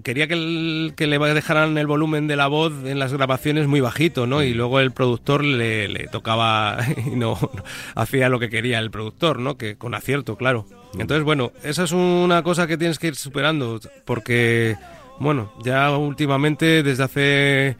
quería 0.04 0.28
que, 0.28 0.34
el- 0.34 0.94
que 0.96 1.08
le 1.08 1.18
dejaran 1.20 1.78
el 1.78 1.88
volumen 1.88 2.28
de 2.28 2.36
la 2.36 2.48
voz 2.48 2.74
en 2.86 3.00
las 3.00 3.14
grabaciones 3.14 3.68
muy 3.68 3.82
bajito, 3.82 4.28
¿no? 4.28 4.40
Mm. 4.40 4.44
Y 4.44 4.54
luego 4.54 4.80
el 4.80 4.92
productor 4.92 5.44
le, 5.44 5.88
le 5.88 6.08
tocaba 6.08 6.78
y 7.06 7.16
no, 7.16 7.38
no 7.42 7.64
hacía 7.96 8.30
lo 8.30 8.40
que 8.40 8.50
quería 8.50 8.80
el 8.80 8.92
productor, 8.92 9.40
¿no? 9.40 9.58
Que 9.58 9.76
con 9.76 9.96
acierto, 9.96 10.36
claro. 10.36 10.66
Mm. 10.94 11.02
Entonces, 11.02 11.24
bueno, 11.24 11.52
esa 11.64 11.84
es 11.84 11.92
una 11.92 12.44
cosa 12.44 12.68
que 12.68 12.78
tienes 12.78 13.00
que 13.00 13.08
ir 13.08 13.16
superando 13.16 13.80
porque, 14.06 14.76
bueno, 15.20 15.52
ya 15.64 15.96
últimamente 15.98 16.84
desde 16.84 17.04
hace 17.04 17.78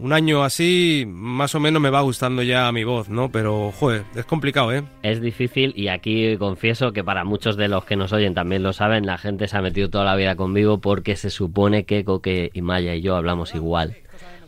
un 0.00 0.12
año 0.12 0.44
así, 0.44 1.04
más 1.06 1.54
o 1.54 1.60
menos 1.60 1.82
me 1.82 1.90
va 1.90 2.00
gustando 2.00 2.42
ya 2.42 2.70
mi 2.72 2.84
voz, 2.84 3.08
¿no? 3.08 3.30
Pero, 3.30 3.72
joder, 3.72 4.04
es 4.14 4.24
complicado, 4.24 4.72
¿eh? 4.72 4.84
Es 5.02 5.20
difícil 5.20 5.72
y 5.76 5.88
aquí 5.88 6.36
confieso 6.36 6.92
que 6.92 7.02
para 7.02 7.24
muchos 7.24 7.56
de 7.56 7.68
los 7.68 7.84
que 7.84 7.96
nos 7.96 8.12
oyen 8.12 8.34
también 8.34 8.62
lo 8.62 8.72
saben, 8.72 9.06
la 9.06 9.18
gente 9.18 9.48
se 9.48 9.56
ha 9.56 9.62
metido 9.62 9.90
toda 9.90 10.04
la 10.04 10.16
vida 10.16 10.36
conmigo 10.36 10.78
porque 10.78 11.16
se 11.16 11.30
supone 11.30 11.84
que 11.84 12.04
Coque 12.04 12.50
y 12.52 12.62
Maya 12.62 12.94
y 12.94 13.02
yo 13.02 13.16
hablamos 13.16 13.54
igual. 13.54 13.96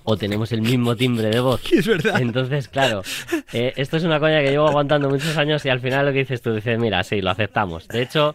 O 0.04 0.16
tenemos 0.16 0.50
el 0.52 0.62
mismo 0.62 0.96
timbre 0.96 1.28
de 1.28 1.40
voz. 1.40 1.60
Es 1.72 1.86
verdad. 1.86 2.20
Entonces, 2.20 2.68
claro, 2.68 3.02
eh, 3.52 3.72
esto 3.76 3.96
es 3.96 4.04
una 4.04 4.18
coña 4.18 4.40
que 4.40 4.50
llevo 4.50 4.68
aguantando 4.68 5.10
muchos 5.10 5.36
años 5.36 5.64
y 5.66 5.68
al 5.68 5.80
final 5.80 6.06
lo 6.06 6.12
que 6.12 6.20
dices 6.20 6.40
tú, 6.40 6.54
dices, 6.54 6.78
mira, 6.78 7.02
sí, 7.02 7.20
lo 7.20 7.30
aceptamos. 7.30 7.86
De 7.88 8.02
hecho, 8.02 8.34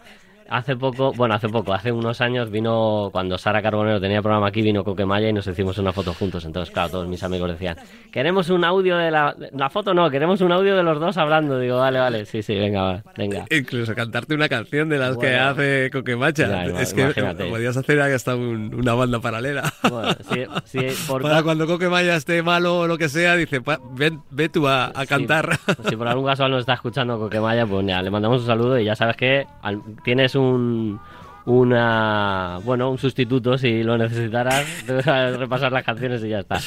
hace 0.49 0.75
poco, 0.75 1.11
bueno, 1.13 1.35
hace 1.35 1.49
poco, 1.49 1.73
hace 1.73 1.91
unos 1.91 2.21
años 2.21 2.49
vino, 2.51 3.09
cuando 3.11 3.37
Sara 3.37 3.61
Carbonero 3.61 3.99
tenía 3.99 4.21
programa 4.21 4.47
aquí, 4.47 4.61
vino 4.61 4.83
Coquemaya 4.83 5.27
y 5.29 5.33
nos 5.33 5.47
hicimos 5.47 5.77
una 5.77 5.91
foto 5.91 6.13
juntos. 6.13 6.45
Entonces, 6.45 6.73
claro, 6.73 6.89
todos 6.89 7.07
mis 7.07 7.23
amigos 7.23 7.49
decían, 7.51 7.77
queremos 8.11 8.49
un 8.49 8.63
audio 8.63 8.97
de 8.97 9.11
la... 9.11 9.35
La 9.53 9.69
foto 9.69 9.93
no, 9.93 10.09
queremos 10.09 10.41
un 10.41 10.51
audio 10.51 10.75
de 10.75 10.83
los 10.83 10.99
dos 10.99 11.17
hablando. 11.17 11.59
Digo, 11.59 11.77
vale, 11.77 11.99
vale, 11.99 12.25
sí, 12.25 12.41
sí, 12.43 12.55
venga, 12.55 12.81
va, 12.83 13.03
venga. 13.17 13.45
Incluso 13.49 13.95
cantarte 13.95 14.35
una 14.35 14.47
canción 14.49 14.89
de 14.89 14.97
las 14.97 15.17
que 15.17 15.27
Bueno. 15.27 15.43
hace 15.49 15.89
Coquemacha. 15.91 16.47
Ya, 16.47 16.81
es 16.81 16.93
que 16.93 17.05
podías 17.49 17.77
hacer 17.77 18.01
hasta 18.01 18.35
un- 18.35 18.73
una 18.75 18.93
banda 18.93 19.19
paralela. 19.19 19.63
Bueno, 19.89 20.09
sí, 20.31 20.43
sí, 20.65 20.87
por 21.07 21.21
Para 21.21 21.41
cuando 21.43 21.65
Coquemaya 21.67 22.15
esté 22.15 22.41
malo 22.43 22.79
o 22.79 22.87
lo 22.87 22.97
que 22.97 23.09
sea, 23.09 23.35
dice, 23.35 23.61
"Pa- 23.61 23.79
ven, 23.93 24.21
ve 24.31 24.49
tú 24.49 24.67
a, 24.67 24.85
a 24.87 25.01
Sí, 25.01 25.07
cantar. 25.07 25.57
Si 25.89 25.95
por 25.95 26.07
algún 26.07 26.25
caso 26.25 26.47
nos 26.49 26.61
está 26.61 26.73
escuchando 26.73 27.17
Coquemaya, 27.17 27.65
pues 27.65 27.85
ya, 27.87 28.01
le 28.01 28.09
mandamos 28.11 28.41
un 28.41 28.47
saludo 28.47 28.77
y 28.79 28.85
ya 28.85 28.95
sabes 28.95 29.15
que 29.15 29.45
al- 29.61 29.81
tienes 30.03 30.34
un 30.35 30.99
una 31.45 32.59
bueno 32.63 32.89
un 32.89 32.97
sustituto 32.97 33.57
si 33.57 33.83
lo 33.83 33.97
necesitaras 33.97 34.85
repasar 35.37 35.71
las 35.71 35.83
canciones 35.83 36.23
y 36.23 36.29
ya 36.29 36.39
está. 36.39 36.59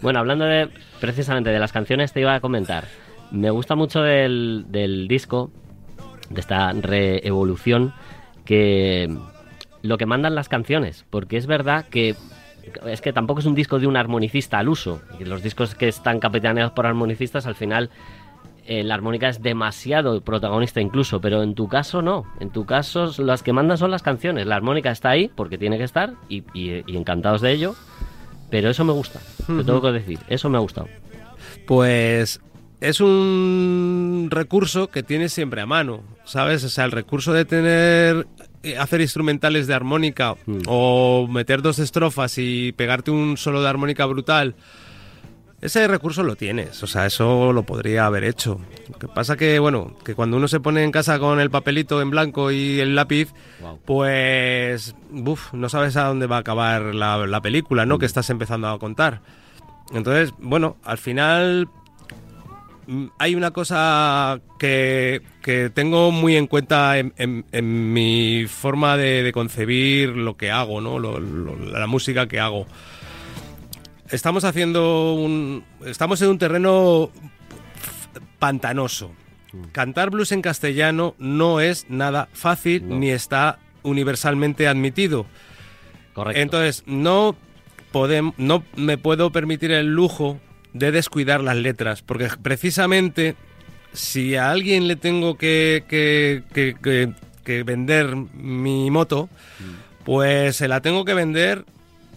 Bueno 0.00 0.18
hablando 0.18 0.44
de 0.44 0.68
precisamente 1.00 1.50
de 1.50 1.58
las 1.58 1.72
canciones 1.72 2.12
te 2.12 2.20
iba 2.20 2.34
a 2.34 2.40
comentar. 2.40 2.84
Me 3.30 3.50
gusta 3.50 3.74
mucho 3.74 4.02
del, 4.02 4.66
del 4.68 5.06
disco 5.06 5.50
de 6.30 6.40
esta 6.40 6.72
reevolución 6.72 7.92
que 8.44 9.14
lo 9.82 9.98
que 9.98 10.06
mandan 10.06 10.34
las 10.34 10.48
canciones 10.48 11.04
porque 11.10 11.36
es 11.36 11.46
verdad 11.46 11.86
que 11.86 12.16
es 12.86 13.00
que 13.00 13.12
tampoco 13.12 13.40
es 13.40 13.46
un 13.46 13.54
disco 13.54 13.78
de 13.78 13.86
un 13.86 13.96
armonicista 13.96 14.58
al 14.58 14.68
uso. 14.68 15.00
Los 15.20 15.42
discos 15.42 15.74
que 15.74 15.88
están 15.88 16.20
capitaneados 16.20 16.72
por 16.72 16.86
armonicistas 16.86 17.46
al 17.46 17.54
final 17.54 17.90
eh, 18.70 18.84
la 18.84 18.94
armónica 18.94 19.28
es 19.28 19.42
demasiado 19.42 20.20
protagonista 20.20 20.80
incluso, 20.80 21.20
pero 21.20 21.42
en 21.42 21.54
tu 21.54 21.66
caso 21.68 22.02
no. 22.02 22.24
En 22.38 22.50
tu 22.50 22.66
caso 22.66 23.10
las 23.18 23.42
que 23.42 23.52
mandan 23.52 23.78
son 23.78 23.90
las 23.90 24.02
canciones. 24.02 24.46
La 24.46 24.56
armónica 24.56 24.90
está 24.90 25.10
ahí 25.10 25.30
porque 25.34 25.56
tiene 25.58 25.78
que 25.78 25.84
estar 25.84 26.12
y, 26.28 26.44
y- 26.52 26.84
y 26.86 26.96
encantados 26.96 27.40
de 27.40 27.52
ello. 27.52 27.74
Pero 28.50 28.70
eso 28.70 28.84
me 28.84 28.92
gusta, 28.92 29.20
te 29.46 29.64
tengo 29.64 29.82
que 29.82 29.92
decir, 29.92 30.18
eso 30.28 30.48
me 30.48 30.56
ha 30.56 30.60
gustado. 30.60 30.88
Pues 31.66 32.40
es 32.80 33.00
un 33.00 34.28
recurso 34.30 34.88
que 34.88 35.02
tienes 35.02 35.32
siempre 35.32 35.60
a 35.60 35.66
mano, 35.66 36.02
¿sabes? 36.24 36.64
O 36.64 36.68
sea, 36.68 36.84
el 36.84 36.92
recurso 36.92 37.32
de 37.32 37.44
tener 37.44 38.26
eh, 38.62 38.76
hacer 38.78 39.00
instrumentales 39.00 39.66
de 39.66 39.74
armónica 39.74 40.34
Mm. 40.46 40.60
o 40.66 41.26
meter 41.30 41.60
dos 41.62 41.78
estrofas 41.78 42.38
y 42.38 42.72
pegarte 42.72 43.10
un 43.10 43.36
solo 43.36 43.62
de 43.62 43.68
armónica 43.68 44.06
brutal 44.06 44.54
ese 45.60 45.88
recurso 45.88 46.22
lo 46.22 46.36
tienes, 46.36 46.82
o 46.82 46.86
sea, 46.86 47.06
eso 47.06 47.52
lo 47.52 47.62
podría 47.64 48.06
haber 48.06 48.24
hecho. 48.24 48.60
Lo 48.92 48.98
que 48.98 49.08
pasa 49.08 49.36
que, 49.36 49.58
bueno, 49.58 49.96
que 50.04 50.14
cuando 50.14 50.36
uno 50.36 50.46
se 50.48 50.60
pone 50.60 50.84
en 50.84 50.92
casa 50.92 51.18
con 51.18 51.40
el 51.40 51.50
papelito 51.50 52.00
en 52.00 52.10
blanco 52.10 52.50
y 52.52 52.78
el 52.80 52.94
lápiz, 52.94 53.32
pues, 53.84 54.94
uf, 55.10 55.52
no 55.54 55.68
sabes 55.68 55.96
a 55.96 56.04
dónde 56.04 56.26
va 56.26 56.36
a 56.36 56.40
acabar 56.40 56.94
la, 56.94 57.26
la 57.26 57.40
película, 57.40 57.86
¿no? 57.86 57.98
Que 57.98 58.06
estás 58.06 58.30
empezando 58.30 58.68
a 58.68 58.78
contar. 58.78 59.20
Entonces, 59.92 60.32
bueno, 60.38 60.76
al 60.84 60.98
final 60.98 61.68
mm, 62.86 63.06
hay 63.18 63.34
una 63.34 63.50
cosa 63.50 64.38
que, 64.58 65.22
que 65.42 65.70
tengo 65.70 66.10
muy 66.12 66.36
en 66.36 66.46
cuenta 66.46 66.98
en, 66.98 67.12
en- 67.16 67.44
en 67.52 67.92
mi 67.92 68.46
forma 68.46 68.96
de, 68.96 69.22
de 69.22 69.32
concebir 69.32 70.10
lo 70.10 70.36
que 70.36 70.50
hago, 70.50 70.80
¿no? 70.80 70.98
Lo- 70.98 71.18
lo- 71.18 71.56
la 71.56 71.86
música 71.86 72.26
que 72.28 72.38
hago. 72.38 72.66
Estamos 74.10 74.44
haciendo 74.44 75.14
un. 75.14 75.64
Estamos 75.84 76.20
en 76.22 76.28
un 76.30 76.38
terreno 76.38 77.10
pantanoso. 78.38 79.12
Cantar 79.72 80.10
blues 80.10 80.32
en 80.32 80.42
castellano 80.42 81.14
no 81.18 81.60
es 81.60 81.86
nada 81.88 82.28
fácil 82.32 82.86
ni 83.00 83.10
está 83.10 83.58
universalmente 83.82 84.68
admitido. 84.68 85.26
Correcto. 86.14 86.40
Entonces, 86.40 86.82
no, 86.86 87.34
podem- 87.92 88.34
no 88.36 88.62
me 88.76 88.98
puedo 88.98 89.30
permitir 89.32 89.72
el 89.72 89.86
lujo 89.94 90.38
de 90.74 90.92
descuidar 90.92 91.42
las 91.42 91.56
letras, 91.56 92.02
porque 92.02 92.28
precisamente 92.42 93.36
si 93.92 94.36
a 94.36 94.50
alguien 94.50 94.86
le 94.86 94.96
tengo 94.96 95.36
que, 95.38 95.84
que- 95.88 96.42
que- 96.52 96.76
que- 96.82 97.12
que 97.44 97.62
vender 97.62 98.14
mi 98.16 98.90
moto, 98.90 99.30
pues 100.04 100.56
se 100.56 100.68
la 100.68 100.82
tengo 100.82 101.04
que 101.06 101.14
vender 101.14 101.64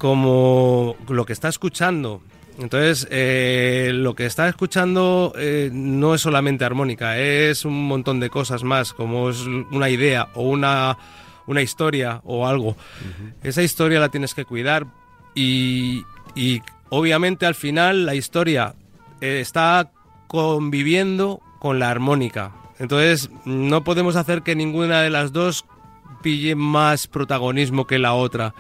como 0.02 0.96
lo 1.10 1.26
que 1.28 1.34
está 1.34 1.48
escuchando. 1.48 2.24
Entonces, 2.58 3.08
eh, 3.12 3.92
lo 3.94 4.16
que 4.16 4.26
está 4.26 4.50
escuchando 4.50 5.32
eh, 5.38 5.70
no 5.72 6.16
es 6.16 6.22
solamente 6.22 6.66
armónica, 6.66 7.20
es 7.20 7.66
un 7.66 7.88
montón 7.88 8.20
de 8.20 8.32
cosas 8.32 8.64
más, 8.64 8.94
como 8.94 9.30
es 9.30 9.42
una 9.42 9.90
idea 9.90 10.30
o 10.34 10.42
una, 10.42 10.98
una 11.46 11.62
historia 11.62 12.20
o 12.24 12.48
algo. 12.48 12.76
Esa 13.44 13.62
historia 13.62 14.00
la 14.00 14.10
tienes 14.10 14.34
que 14.34 14.44
cuidar 14.44 14.88
y, 15.36 16.04
y 16.34 16.64
obviamente 16.90 17.46
al 17.46 17.54
final 17.54 18.08
la 18.08 18.16
historia 18.16 18.74
eh, 19.22 19.40
está 19.40 19.92
conviviendo 20.26 21.42
con 21.60 21.78
la 21.78 21.92
armónica. 21.92 22.54
Entonces, 22.80 23.30
no 23.46 23.84
podemos 23.84 24.16
hacer 24.16 24.42
que 24.42 24.56
ninguna 24.56 25.04
de 25.04 25.12
las 25.12 25.32
dos 25.32 25.64
pille 26.22 26.56
más 26.56 27.08
protagonismo 27.08 27.88
que 27.88 28.00
la 28.00 28.14
otra. 28.14 28.54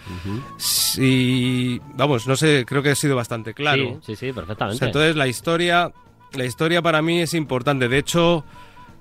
Si, 0.58 1.82
vamos, 1.96 2.28
no 2.28 2.36
sé, 2.36 2.66
creo 2.68 2.84
que 2.84 2.92
he 2.92 2.96
sido 2.96 3.16
bastante 3.16 3.54
claro. 3.54 4.00
Sí, 4.02 4.16
sí, 4.16 4.16
sí, 4.16 4.30
O 4.32 4.36
perfectamente. 4.36 4.80
sea, 4.80 4.88
entonces 4.88 5.16
la 5.16 5.28
historia, 5.28 5.92
la 6.34 6.46
historia 6.46 6.82
para 6.82 7.02
mí 7.02 7.22
es 7.22 7.34
importante. 7.34 7.88
De 7.88 7.98
hecho, 7.98 8.44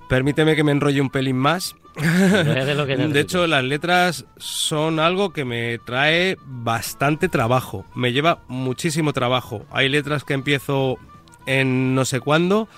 permíteme 0.09 0.55
que 0.55 0.63
me 0.63 0.71
enrolle 0.71 1.01
un 1.01 1.09
pelín 1.09 1.37
más. 1.37 1.75
Lo 1.95 2.85
que 2.85 2.95
de 3.07 3.19
hecho, 3.19 3.47
las 3.47 3.63
letras 3.63 4.25
son 4.37 4.99
algo 4.99 5.33
que 5.33 5.45
me 5.45 5.77
trae 5.79 6.37
bastante 6.45 7.27
trabajo. 7.29 7.85
Me 7.95 8.13
lleva 8.13 8.43
muchísimo 8.47 9.13
trabajo. 9.13 9.65
Hay 9.71 9.89
letras 9.89 10.23
que 10.23 10.33
empiezo 10.33 10.97
en 11.45 11.95
no 11.95 12.05
sé 12.05 12.19
cuándo 12.19 12.69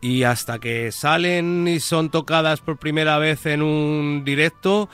y 0.00 0.22
hasta 0.24 0.58
que 0.58 0.92
salen 0.92 1.66
y 1.68 1.80
son 1.80 2.10
tocadas 2.10 2.60
por 2.60 2.76
primera 2.76 3.18
vez 3.18 3.46
en 3.46 3.62
un 3.62 4.22
directo 4.24 4.88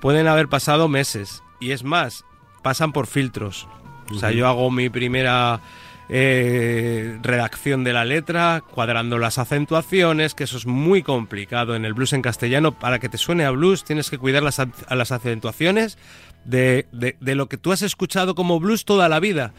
pueden 0.00 0.26
haber 0.28 0.48
pasado 0.48 0.88
meses. 0.88 1.42
Y 1.60 1.72
es 1.72 1.82
más, 1.84 2.24
pasan 2.62 2.92
por 2.92 3.06
filtros. 3.06 3.66
O 4.10 4.14
sea, 4.14 4.30
yo 4.30 4.46
hago 4.46 4.70
mi 4.70 4.88
primera 4.88 5.60
eh, 6.08 7.18
redacción 7.22 7.84
de 7.84 7.92
la 7.92 8.04
letra, 8.04 8.62
cuadrando 8.74 9.18
las 9.18 9.38
acentuaciones, 9.38 10.34
que 10.34 10.44
eso 10.44 10.56
es 10.56 10.66
muy 10.66 11.02
complicado 11.02 11.74
en 11.76 11.84
el 11.84 11.92
blues 11.94 12.12
en 12.14 12.22
castellano. 12.22 12.72
Para 12.72 12.98
que 13.00 13.08
te 13.08 13.18
suene 13.18 13.44
a 13.44 13.50
blues 13.50 13.84
tienes 13.84 14.08
que 14.08 14.16
cuidar 14.18 14.42
las, 14.42 14.58
a 14.60 14.68
las 14.94 15.12
acentuaciones 15.12 15.98
de, 16.44 16.86
de- 16.92 17.16
de 17.20 17.34
lo 17.34 17.48
que 17.48 17.58
tú 17.58 17.72
has 17.72 17.82
escuchado 17.82 18.34
como 18.34 18.58
blues 18.60 18.84
toda 18.84 19.08
la 19.08 19.20
vida. 19.20 19.52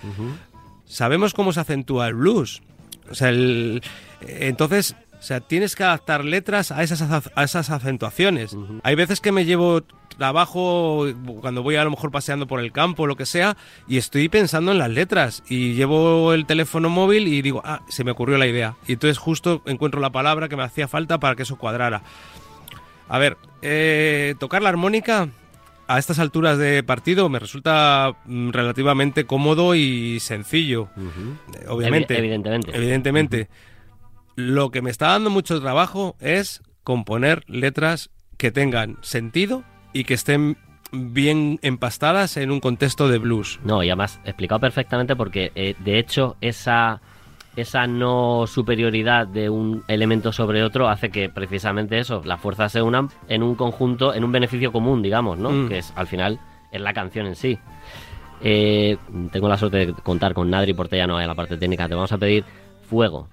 Sabemos 0.85 1.33
cómo 1.33 1.53
se 1.53 1.59
acentúa 1.59 2.07
el 2.07 2.15
blues. 2.15 2.61
O 3.09 3.15
sea, 3.15 3.29
el- 3.29 3.81
entonces, 4.21 4.95
o 5.19 5.21
sea, 5.21 5.39
tienes 5.41 5.75
que 5.75 5.83
adaptar 5.83 6.23
letras 6.25 6.71
a 6.71 6.83
esas, 6.83 7.01
aza- 7.01 7.31
a 7.35 7.43
esas 7.43 7.69
acentuaciones. 7.69 8.55
Hay 8.83 8.95
veces 8.95 9.19
que 9.19 9.31
me 9.31 9.45
llevo 9.45 9.81
trabajo 10.17 11.05
cuando 11.39 11.63
voy 11.63 11.77
a 11.77 11.83
lo 11.85 11.91
mejor 11.91 12.11
paseando 12.11 12.45
por 12.45 12.59
el 12.59 12.73
campo 12.73 13.03
o 13.03 13.07
lo 13.07 13.15
que 13.15 13.25
sea 13.25 13.55
y 13.87 13.97
estoy 13.97 14.27
pensando 14.27 14.73
en 14.73 14.77
las 14.77 14.89
letras 14.89 15.43
y 15.47 15.75
llevo 15.75 16.33
el 16.33 16.45
teléfono 16.45 16.89
móvil 16.89 17.27
y 17.29 17.41
digo, 17.41 17.61
ah, 17.63 17.81
se 17.87 18.03
me 18.03 18.11
ocurrió 18.11 18.37
la 18.37 18.47
idea. 18.47 18.75
Y 18.85 18.93
entonces 18.93 19.17
justo 19.17 19.61
encuentro 19.65 20.01
la 20.01 20.09
palabra 20.09 20.49
que 20.49 20.57
me 20.57 20.63
hacía 20.63 20.87
falta 20.89 21.19
para 21.19 21.35
que 21.35 21.43
eso 21.43 21.57
cuadrara. 21.57 22.01
A 23.07 23.17
ver, 23.17 23.37
eh, 23.61 24.35
tocar 24.39 24.61
la 24.61 24.69
armónica 24.69 25.29
a 25.89 25.97
estas 25.97 26.19
alturas 26.19 26.59
de 26.59 26.83
partido 26.83 27.27
me 27.29 27.39
resulta 27.39 28.13
mm, 28.25 28.51
relativamente 28.51 29.25
cómodo 29.25 29.73
y 29.73 30.19
sencillo. 30.19 30.87
Obviamente. 31.67 32.13
Evi- 32.15 32.19
evidentemente. 32.19 32.71
Evidentemente. 32.77 33.49
Lo 34.35 34.69
que 34.71 34.81
me 34.81 34.91
está 34.91 35.07
dando 35.07 35.29
mucho 35.29 35.59
trabajo 35.59 36.15
es 36.19 36.61
componer 36.83 37.43
letras 37.47 38.09
que 38.37 38.51
tengan 38.51 38.97
sentido 39.01 39.63
y 39.91 40.03
que 40.03 40.13
estén 40.13 40.57
bien 40.91 41.59
empastadas 41.61 42.37
en 42.37 42.51
un 42.51 42.59
contexto 42.59 43.09
de 43.09 43.17
blues. 43.17 43.59
No, 43.63 43.83
y 43.83 43.89
además 43.89 44.19
explicado 44.25 44.59
perfectamente 44.61 45.15
porque 45.15 45.51
eh, 45.55 45.75
de 45.83 45.99
hecho 45.99 46.37
esa 46.39 47.01
esa 47.61 47.87
no 47.87 48.45
superioridad 48.47 49.27
de 49.27 49.49
un 49.49 49.83
elemento 49.87 50.31
sobre 50.31 50.63
otro 50.63 50.87
hace 50.87 51.09
que 51.09 51.29
precisamente 51.29 51.99
eso, 51.99 52.21
las 52.25 52.39
fuerzas 52.39 52.71
se 52.71 52.81
unan 52.81 53.09
en 53.27 53.43
un 53.43 53.55
conjunto, 53.55 54.13
en 54.13 54.23
un 54.23 54.31
beneficio 54.31 54.71
común, 54.71 55.01
digamos, 55.01 55.37
¿no? 55.37 55.51
Mm. 55.51 55.69
Que 55.69 55.77
es 55.79 55.93
al 55.95 56.07
final 56.07 56.39
es 56.71 56.81
la 56.81 56.93
canción 56.93 57.25
en 57.25 57.35
sí. 57.35 57.57
Eh, 58.41 58.97
tengo 59.31 59.49
la 59.49 59.57
suerte 59.57 59.85
de 59.85 59.93
contar 59.93 60.33
con 60.33 60.49
Nadri 60.49 60.73
Portellano 60.73 61.19
en 61.19 61.27
la 61.27 61.35
parte 61.35 61.57
técnica. 61.57 61.87
Te 61.87 61.95
vamos 61.95 62.11
a 62.11 62.17
pedir 62.17 62.43
fuego. 62.87 63.27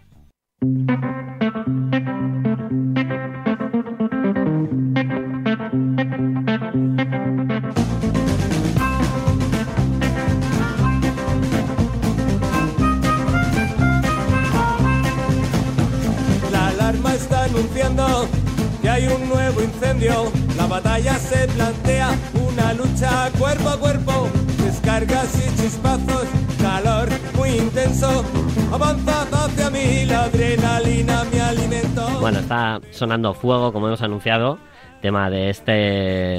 Descargas 24.98 25.36
y 25.36 25.60
chispazos, 25.60 26.26
calor 26.58 27.08
muy 27.36 27.50
intenso. 27.50 28.24
Avanza 28.72 29.26
hacia 29.30 29.68
mí, 29.68 30.06
la 30.06 30.24
adrenalina 30.24 31.22
me 31.24 31.38
alimento. 31.38 32.08
Bueno, 32.18 32.38
está 32.38 32.80
sonando 32.92 33.34
Fuego, 33.34 33.74
como 33.74 33.88
hemos 33.88 34.00
anunciado, 34.00 34.58
tema 35.02 35.28
de 35.28 35.50
este 35.50 35.72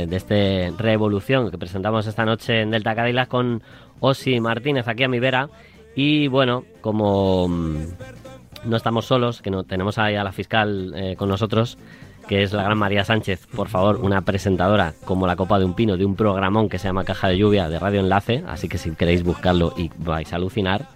de 0.08 0.15
este 0.15 0.74
Revolución 0.76 1.52
que 1.52 1.60
presentamos 1.60 2.08
esta 2.08 2.26
noche 2.26 2.62
en 2.62 2.72
Delta 2.72 2.96
Cadillac 2.96 3.28
con 3.28 3.62
Osi 4.00 4.39
Martínez 4.39 4.88
aquí 4.88 5.04
a 5.04 5.08
mi 5.08 5.20
vera. 5.20 5.50
Y 5.96 6.28
bueno, 6.28 6.63
como 6.82 7.48
mm, 7.48 7.78
no 8.65 8.76
estamos 8.76 9.06
solos, 9.06 9.43
que 9.43 9.52
no 9.52 9.65
tenemos 9.65 10.00
ahí 10.00 10.15
a 10.15 10.24
la 10.24 10.32
fiscal 10.32 10.93
eh, 10.96 11.15
con 11.15 11.30
nosotros, 11.30 11.78
que 12.28 12.44
es 12.44 12.52
la 12.54 12.63
gran 12.63 12.78
María 12.78 13.04
Sánchez, 13.06 13.48
por 13.48 13.70
favor, 13.70 13.98
una 13.98 14.22
presentadora 14.22 14.94
como 15.06 15.28
la 15.28 15.36
copa 15.36 15.60
de 15.60 15.66
un 15.66 15.74
pino 15.74 15.96
de 15.98 16.06
un 16.06 16.16
programón 16.16 16.68
que 16.70 16.78
se 16.78 16.88
llama 16.88 17.04
Caja 17.06 17.30
de 17.30 17.38
Lluvia 17.38 17.70
de 17.70 17.80
Radio 17.80 18.00
Enlace, 18.02 18.44
así 18.48 18.68
que 18.68 18.78
si 18.78 18.92
queréis 18.92 19.24
buscarlo 19.24 19.74
y 19.78 19.90
vais 19.98 20.32
a 20.34 20.36
alucinar 20.36 20.88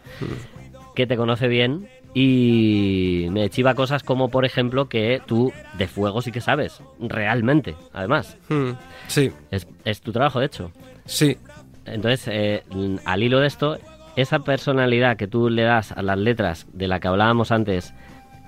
que 0.96 1.08
te 1.08 1.16
conoce 1.18 1.48
bien 1.48 1.88
y 2.14 3.28
me 3.32 3.50
chiva 3.50 3.74
cosas 3.76 4.04
como, 4.04 4.30
por 4.30 4.44
ejemplo, 4.46 4.90
que 4.90 5.22
tú 5.26 5.52
de 5.78 5.88
fuego 5.88 6.22
sí 6.22 6.32
que 6.32 6.42
sabes, 6.42 6.82
realmente, 7.00 7.76
además. 7.94 8.38
Hmm, 8.50 8.72
Sí, 9.08 9.32
Es, 9.52 9.68
es 9.86 10.02
tu 10.02 10.12
trabajo, 10.12 10.40
de 10.40 10.46
hecho. 10.48 10.72
sí. 11.06 11.38
Entonces, 11.84 12.28
eh, 12.32 12.64
al 13.06 13.24
hilo 13.24 13.40
de 13.40 13.48
esto, 13.48 13.78
esa 14.16 14.40
personalidad 14.40 15.18
que 15.18 15.28
tú 15.28 15.50
le 15.50 15.64
das 15.64 15.92
a 15.92 16.04
las 16.04 16.18
letras 16.18 16.68
de 16.74 16.88
la 16.88 17.00
que 17.00 17.08
hablábamos 17.08 17.52
antes, 17.52 17.94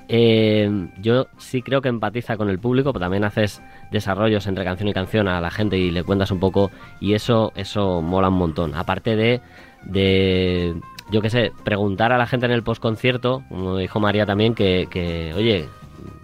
eh, 0.07 0.89
yo 1.01 1.27
sí 1.37 1.61
creo 1.61 1.81
que 1.81 1.89
empatiza 1.89 2.37
con 2.37 2.49
el 2.49 2.59
público, 2.59 2.91
pero 2.93 3.05
también 3.05 3.23
haces 3.23 3.61
desarrollos 3.91 4.47
entre 4.47 4.63
canción 4.63 4.89
y 4.89 4.93
canción 4.93 5.27
a 5.27 5.41
la 5.41 5.51
gente 5.51 5.77
y 5.77 5.91
le 5.91 6.03
cuentas 6.03 6.31
un 6.31 6.39
poco 6.39 6.71
y 6.99 7.13
eso 7.13 7.51
eso 7.55 8.01
mola 8.01 8.29
un 8.29 8.35
montón. 8.35 8.75
Aparte 8.75 9.15
de, 9.15 9.41
de 9.83 10.75
yo 11.11 11.21
qué 11.21 11.29
sé, 11.29 11.51
preguntar 11.63 12.11
a 12.11 12.17
la 12.17 12.27
gente 12.27 12.45
en 12.45 12.51
el 12.51 12.63
postconcierto, 12.63 13.43
como 13.49 13.77
dijo 13.77 13.99
María 13.99 14.25
también, 14.25 14.55
que, 14.55 14.87
que 14.89 15.33
oye, 15.33 15.67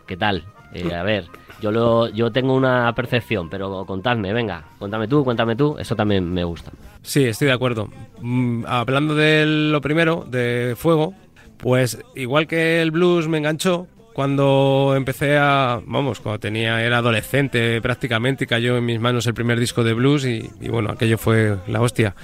¿qué 0.08 0.18
tal? 0.18 0.44
Eh, 0.74 0.94
a 0.94 1.04
ver, 1.04 1.26
yo 1.62 1.72
lo, 1.72 2.08
yo 2.10 2.32
tengo 2.32 2.54
una 2.54 2.94
percepción, 2.94 3.50
pero 3.50 3.86
contadme, 3.86 4.34
venga, 4.34 4.64
cuéntame 4.78 5.08
tú, 5.08 5.24
cuéntame 5.24 5.56
tú, 5.56 5.78
eso 5.78 5.96
también 5.96 6.32
me 6.32 6.44
gusta. 6.44 6.72
Sí, 7.02 7.26
estoy 7.26 7.48
de 7.48 7.54
acuerdo. 7.54 7.90
Mm, 8.22 8.66
hablando 8.68 9.16
de 9.16 9.46
lo 9.46 9.82
primero, 9.82 10.26
de 10.28 10.76
fuego, 10.78 11.14
Pues 11.60 12.00
igual 12.16 12.48
que 12.48 12.82
el 12.82 12.92
blues 12.92 13.28
me 13.28 13.38
enganchó 13.38 13.88
cuando 14.14 14.94
empecé 14.98 15.38
a, 15.38 15.82
vamos, 15.86 16.20
cuando 16.20 16.40
tenía, 16.40 16.84
era 16.84 16.98
adolescente 16.98 17.82
prácticamente 17.82 18.44
y 18.46 18.48
cayó 18.48 18.78
en 18.78 18.86
mis 18.86 19.00
manos 19.00 19.28
el 19.28 19.34
primer 19.34 19.60
disco 19.60 19.84
de 19.84 19.94
blues 19.94 20.26
y, 20.26 20.50
bueno, 20.70 20.92
aquello 20.92 21.18
fue 21.18 21.56
la 21.68 21.82
hostia. 21.82 22.16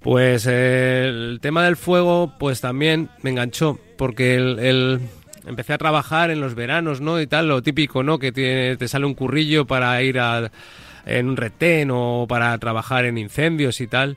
Pues 0.00 0.44
el 0.46 1.38
tema 1.40 1.64
del 1.64 1.76
fuego, 1.76 2.34
pues 2.38 2.60
también 2.60 3.08
me 3.22 3.30
enganchó, 3.30 3.78
porque 3.96 4.34
el, 4.34 5.00
empecé 5.46 5.72
a 5.72 5.78
trabajar 5.78 6.30
en 6.30 6.40
los 6.40 6.54
veranos, 6.54 7.00
¿no? 7.00 7.18
Y 7.20 7.26
tal, 7.26 7.48
lo 7.48 7.62
típico, 7.62 8.02
¿no? 8.02 8.18
Que 8.18 8.30
tiene- 8.32 8.76
te 8.76 8.88
sale 8.88 9.06
un 9.06 9.14
currillo 9.14 9.66
para 9.66 10.02
ir 10.02 10.18
a, 10.18 10.50
en 11.06 11.28
un 11.28 11.36
retén 11.36 11.90
o 11.92 12.26
para 12.28 12.56
trabajar 12.58 13.04
en 13.04 13.18
incendios 13.18 13.80
y 13.80 13.86
tal. 13.86 14.16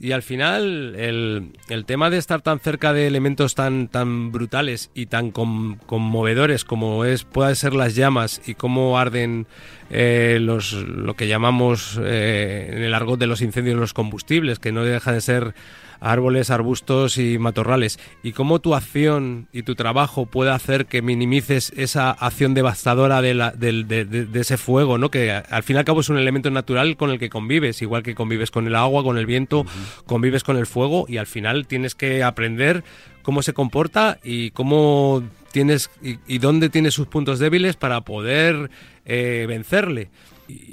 Y 0.00 0.12
al 0.12 0.22
final, 0.22 0.94
el, 0.96 1.52
el 1.68 1.84
tema 1.84 2.10
de 2.10 2.18
estar 2.18 2.40
tan 2.40 2.60
cerca 2.60 2.92
de 2.92 3.06
elementos 3.06 3.54
tan, 3.54 3.88
tan 3.88 4.32
brutales 4.32 4.90
y 4.94 5.06
tan 5.06 5.30
con- 5.30 5.76
conmovedores 5.86 6.64
como 6.64 7.04
es 7.04 7.24
pueden 7.24 7.56
ser 7.56 7.74
las 7.74 7.94
llamas 7.94 8.40
y 8.46 8.54
cómo 8.54 8.98
arden 8.98 9.46
eh, 9.90 10.38
los, 10.40 10.72
lo 10.72 11.14
que 11.14 11.26
llamamos 11.28 11.98
eh, 12.02 12.70
en 12.72 12.82
el 12.82 12.94
argot 12.94 13.18
de 13.18 13.26
los 13.26 13.42
incendios 13.42 13.76
los 13.78 13.92
combustibles, 13.92 14.58
que 14.58 14.72
no 14.72 14.84
dejan 14.84 15.14
de 15.14 15.20
ser 15.20 15.54
árboles, 16.00 16.50
arbustos 16.50 17.18
y 17.18 17.38
matorrales, 17.38 17.98
y 18.22 18.32
cómo 18.32 18.58
tu 18.58 18.74
acción 18.74 19.48
y 19.52 19.62
tu 19.62 19.74
trabajo 19.74 20.26
puede 20.26 20.50
hacer 20.50 20.86
que 20.86 21.02
minimices 21.02 21.72
esa 21.76 22.10
acción 22.10 22.54
devastadora 22.54 23.20
de, 23.22 23.34
la- 23.34 23.50
de- 23.52 23.84
de- 23.84 24.04
de 24.04 24.40
ese 24.40 24.56
fuego, 24.56 24.98
¿no? 24.98 25.10
que 25.10 25.30
al 25.30 25.62
fin 25.62 25.76
y 25.76 25.78
al 25.78 25.84
cabo 25.84 26.00
es 26.00 26.08
un 26.08 26.18
elemento 26.18 26.50
natural 26.50 26.96
con 26.96 27.10
el 27.10 27.18
que 27.18 27.28
convives, 27.30 27.82
igual 27.82 28.02
que 28.02 28.14
convives 28.14 28.50
con 28.50 28.66
el 28.66 28.74
agua, 28.74 29.02
con 29.02 29.18
el 29.18 29.26
viento, 29.26 29.64
convives 30.06 30.42
con 30.44 30.56
el 30.56 30.66
fuego, 30.66 31.04
y 31.08 31.18
al 31.18 31.26
final 31.26 31.66
tienes 31.66 31.94
que 31.94 32.22
aprender 32.22 32.82
cómo 33.22 33.42
se 33.42 33.52
comporta 33.52 34.18
y 34.24 34.50
cómo 34.52 35.22
tienes 35.52 35.90
y, 36.02 36.18
y 36.26 36.38
dónde 36.38 36.70
tiene 36.70 36.90
sus 36.90 37.06
puntos 37.08 37.38
débiles 37.38 37.76
para 37.76 38.00
poder 38.02 38.70
eh, 39.04 39.44
vencerle. 39.48 40.08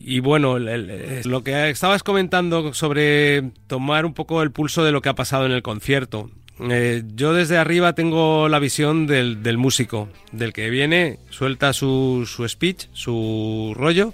Y, 0.06 0.16
y 0.18 0.20
bueno, 0.20 0.58
el- 0.58 0.68
el- 0.68 1.22
lo 1.30 1.44
que 1.44 1.70
estabas 1.70 2.04
comentando 2.04 2.74
sobre 2.74 3.44
tomar 3.68 4.06
un 4.06 4.14
poco 4.14 4.42
el 4.42 4.52
pulso 4.52 4.84
de 4.84 4.92
lo 4.92 5.02
que 5.02 5.10
ha 5.10 5.16
pasado 5.16 5.46
en 5.46 5.52
el 5.52 5.62
concierto. 5.62 6.30
Eh, 6.72 7.04
yo 7.14 7.34
desde 7.34 7.58
arriba 7.58 7.94
tengo 7.94 8.50
la 8.50 8.58
visión 8.60 9.06
del, 9.06 9.44
del 9.44 9.58
músico, 9.60 10.10
del 10.32 10.54
que 10.54 10.70
viene, 10.72 11.20
suelta 11.30 11.72
su, 11.74 12.28
su 12.28 12.48
speech, 12.48 12.88
su 12.94 13.74
rollo 13.76 14.14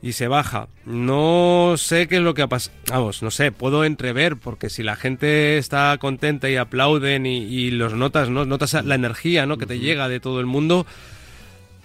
y 0.00 0.12
se 0.12 0.28
baja. 0.28 0.68
No 0.84 1.74
sé 1.76 2.06
qué 2.06 2.16
es 2.16 2.22
lo 2.22 2.34
que 2.34 2.42
ha 2.42 2.46
pasado. 2.46 2.76
Vamos, 2.88 3.20
no 3.24 3.32
sé, 3.32 3.50
puedo 3.50 3.84
entrever, 3.84 4.36
porque 4.36 4.70
si 4.70 4.84
la 4.84 4.94
gente 4.94 5.58
está 5.58 5.96
contenta 5.98 6.48
y 6.48 6.54
aplauden 6.54 7.26
y, 7.26 7.38
y 7.38 7.72
los 7.72 7.94
notas, 7.94 8.28
¿no? 8.30 8.44
Notas 8.44 8.74
la 8.84 8.94
energía, 8.94 9.44
¿no? 9.46 9.58
Que 9.58 9.66
te 9.66 9.80
llega 9.80 10.08
de 10.08 10.20
todo 10.20 10.38
el 10.38 10.46
mundo, 10.46 10.86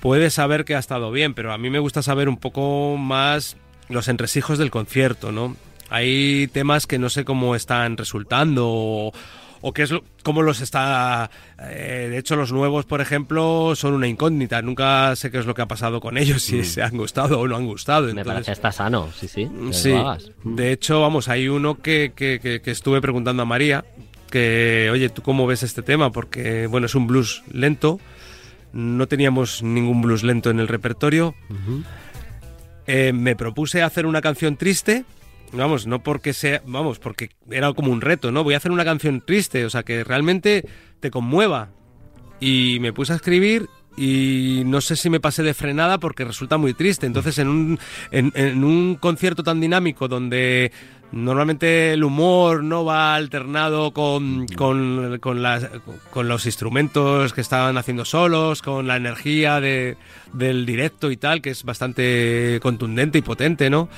puedes 0.02 0.34
saber 0.34 0.66
que 0.66 0.76
ha 0.76 0.80
estado 0.80 1.12
bien, 1.12 1.34
pero 1.34 1.54
a 1.54 1.58
mí 1.58 1.70
me 1.70 1.80
gusta 1.80 2.02
saber 2.02 2.28
un 2.28 2.38
poco 2.38 2.98
más 2.98 3.56
los 3.88 4.08
entresijos 4.10 4.58
del 4.58 4.72
concierto, 4.72 5.32
¿no? 5.32 5.56
Hay 5.90 6.48
temas 6.54 6.88
que 6.88 6.98
no 7.00 7.10
sé 7.10 7.24
cómo 7.26 7.56
están 7.56 7.98
resultando 7.98 8.68
o, 8.70 9.12
o 9.60 9.74
qué 9.74 9.84
es 9.84 9.92
lo- 9.92 10.04
cómo 10.24 10.42
los 10.42 10.62
está... 10.62 11.30
eh, 11.60 12.08
de 12.10 12.18
hecho, 12.18 12.36
los 12.38 12.52
nuevos, 12.54 12.86
por 12.86 13.02
ejemplo, 13.02 13.74
son 13.76 13.94
una 13.94 14.08
incógnita. 14.08 14.62
Nunca 14.62 15.14
sé 15.18 15.30
qué 15.32 15.38
es 15.40 15.46
lo 15.46 15.54
que 15.54 15.62
ha 15.64 15.68
pasado 15.68 16.00
con 16.00 16.18
ellos, 16.18 16.42
si 16.44 16.60
Mm. 16.60 16.64
se 16.64 16.82
han 16.82 16.96
gustado 16.98 17.40
o 17.42 17.48
no 17.48 17.58
han 17.58 17.66
gustado. 17.68 18.04
Me 18.06 18.12
Entonces- 18.12 18.34
parece 18.34 18.52
está 18.54 18.72
sano, 18.72 19.10
sí, 19.16 19.28
sí. 19.28 19.50
Sí, 19.72 19.92
hagas. 19.92 20.32
de 20.46 20.72
hecho, 20.72 21.02
vamos, 21.02 21.28
hay 21.28 21.50
uno 21.50 21.76
que, 21.82 22.14
que- 22.16 22.40
que- 22.42 22.62
que 22.62 22.72
estuve 22.72 23.02
preguntando 23.02 23.44
a 23.44 23.46
María, 23.46 23.84
que, 24.32 24.90
oye, 24.94 25.10
¿tú 25.10 25.22
cómo 25.22 25.46
ves 25.46 25.62
este 25.64 25.82
tema? 25.82 26.12
Porque, 26.14 26.68
bueno, 26.68 26.86
es 26.86 26.96
un 26.96 27.06
blues 27.08 27.44
lento, 27.52 28.00
no 28.74 29.08
teníamos 29.08 29.64
ningún 29.64 30.02
blues 30.02 30.24
lento 30.24 30.50
en 30.50 30.60
el 30.60 30.68
repertorio. 30.68 31.36
Eh, 32.88 33.14
me 33.14 33.36
propuse 33.36 33.84
hacer 33.84 34.06
una 34.06 34.22
canción 34.22 34.58
triste, 34.58 35.06
vamos, 35.54 35.88
no 35.88 36.02
porque 36.04 36.34
sea, 36.34 36.62
vamos, 36.66 37.00
porque 37.00 37.30
era 37.50 37.74
como 37.74 37.92
un 37.92 38.02
reto, 38.02 38.32
¿no? 38.32 38.44
Voy 38.44 38.54
a 38.54 38.58
hacer 38.58 38.72
una 38.72 38.86
canción 38.86 39.22
triste, 39.22 39.66
o 39.66 39.70
sea, 39.70 39.84
que 39.84 40.04
realmente 40.04 40.66
te 41.00 41.12
conmueva. 41.12 41.70
Y 42.40 42.80
me 42.82 42.92
puse 42.92 43.14
a 43.14 43.18
escribir 43.18 43.68
y 43.98 44.64
no 44.66 44.82
sé 44.82 44.96
si 44.96 45.10
me 45.10 45.20
pasé 45.20 45.44
de 45.44 45.54
frenada 45.54 46.00
porque 46.00 46.26
resulta 46.26 46.58
muy 46.58 46.74
triste. 46.74 47.06
Entonces, 47.06 47.38
en 47.38 47.48
un, 47.50 47.80
en, 48.12 48.32
en 48.36 48.64
un 48.64 48.96
concierto 48.96 49.44
tan 49.44 49.60
dinámico 49.62 50.08
donde 50.08 50.72
normalmente 51.12 51.94
el 51.94 52.04
humor 52.04 52.64
no 52.64 52.86
va 52.86 53.16
alternado 53.16 53.92
con, 53.92 54.46
con, 54.56 55.18
con 55.20 55.42
las- 55.44 55.68
con 56.10 56.28
los 56.28 56.46
instrumentos 56.46 57.34
que 57.34 57.42
estaban 57.42 57.78
haciendo 57.78 58.06
solos, 58.06 58.62
con 58.62 58.88
la 58.88 58.96
energía 58.98 59.60
de, 59.60 59.98
del 60.34 60.66
directo 60.66 61.12
y 61.12 61.18
tal, 61.18 61.42
que 61.42 61.50
es 61.50 61.64
bastante 61.64 62.60
contundente 62.62 63.18
y 63.18 63.22
potente, 63.22 63.70
¿no? 63.70 63.90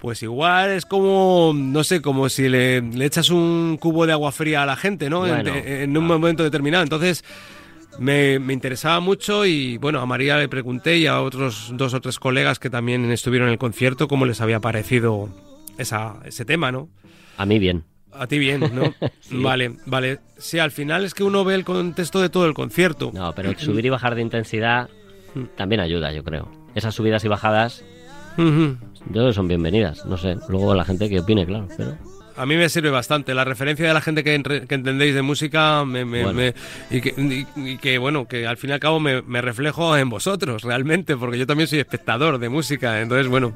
Pues 0.00 0.22
igual 0.22 0.70
es 0.70 0.86
como, 0.86 1.52
no 1.54 1.84
sé, 1.84 2.00
como 2.00 2.28
si 2.30 2.48
le, 2.48 2.80
le 2.80 3.04
echas 3.04 3.28
un 3.30 3.76
cubo 3.78 4.06
de 4.06 4.12
agua 4.12 4.32
fría 4.32 4.62
a 4.62 4.66
la 4.66 4.76
gente, 4.76 5.10
¿no? 5.10 5.26
En- 5.26 5.44
Bueno. 5.44 5.52
en, 5.54 5.96
un 5.96 6.04
momento 6.06 6.42
determinado. 6.42 6.82
Entonces, 6.82 7.22
me, 7.98 8.38
me 8.38 8.54
interesaba 8.54 9.00
mucho 9.00 9.44
y 9.44 9.76
bueno, 9.76 10.00
a 10.00 10.06
María 10.06 10.38
le 10.38 10.48
pregunté 10.48 10.96
y 10.96 11.06
a 11.06 11.20
otros 11.20 11.72
dos 11.74 11.92
o 11.92 12.00
tres 12.00 12.18
colegas 12.18 12.58
que 12.58 12.70
también 12.70 13.10
estuvieron 13.10 13.48
en 13.48 13.52
el 13.52 13.58
concierto 13.58 14.08
cómo 14.08 14.24
les 14.24 14.40
había 14.40 14.58
parecido 14.60 15.28
esa, 15.80 16.16
ese 16.24 16.44
tema, 16.44 16.70
¿no? 16.72 16.88
A 17.36 17.46
mí 17.46 17.58
bien. 17.58 17.84
A 18.12 18.26
ti 18.26 18.38
bien, 18.38 18.60
¿no? 18.74 18.92
Sí. 19.20 19.36
Vale, 19.42 19.76
vale. 19.86 20.18
Sí, 20.38 20.58
al 20.58 20.70
final 20.72 21.04
es 21.04 21.14
que 21.14 21.22
uno 21.22 21.44
ve 21.44 21.54
el 21.54 21.64
contexto 21.64 22.20
de 22.20 22.28
todo 22.28 22.46
el 22.46 22.54
concierto. 22.54 23.10
No, 23.14 23.32
pero 23.34 23.56
subir 23.58 23.86
y 23.86 23.88
bajar 23.90 24.14
de 24.16 24.22
intensidad 24.22 24.88
también 25.56 25.80
ayuda, 25.80 26.10
yo 26.12 26.24
creo. 26.24 26.50
Esas 26.74 26.94
subidas 26.94 27.24
y 27.24 27.28
bajadas, 27.28 27.84
yo 28.36 28.76
creo 29.12 29.26
que 29.28 29.32
son 29.32 29.46
bienvenidas. 29.48 30.04
No 30.06 30.16
sé, 30.16 30.36
luego 30.48 30.74
la 30.74 30.84
gente 30.84 31.08
que 31.08 31.20
opine, 31.20 31.46
claro. 31.46 31.68
Pero 31.76 31.96
A 32.36 32.46
mí 32.46 32.56
me 32.56 32.68
sirve 32.68 32.90
bastante. 32.90 33.34
La 33.34 33.44
referencia 33.44 33.86
de 33.86 33.94
la 33.94 34.00
gente 34.00 34.24
que, 34.24 34.40
que 34.66 34.74
entendéis 34.74 35.14
de 35.14 35.22
música 35.22 35.84
me, 35.84 36.04
me- 36.04 36.22
Bueno. 36.24 36.38
me- 36.38 36.54
y, 36.90 37.00
que, 37.00 37.14
y- 37.16 37.46
y 37.72 37.76
que, 37.78 37.98
bueno, 37.98 38.26
que 38.26 38.46
al 38.46 38.56
fin 38.56 38.70
y 38.70 38.72
al 38.72 38.80
cabo 38.80 38.98
me 38.98 39.40
reflejo 39.42 39.96
en 39.96 40.08
vosotros 40.08 40.62
realmente, 40.62 41.16
porque 41.16 41.38
yo 41.38 41.46
también 41.46 41.68
soy 41.68 41.78
espectador 41.80 42.38
de 42.38 42.48
música. 42.48 43.00
Entonces, 43.00 43.28
bueno, 43.28 43.52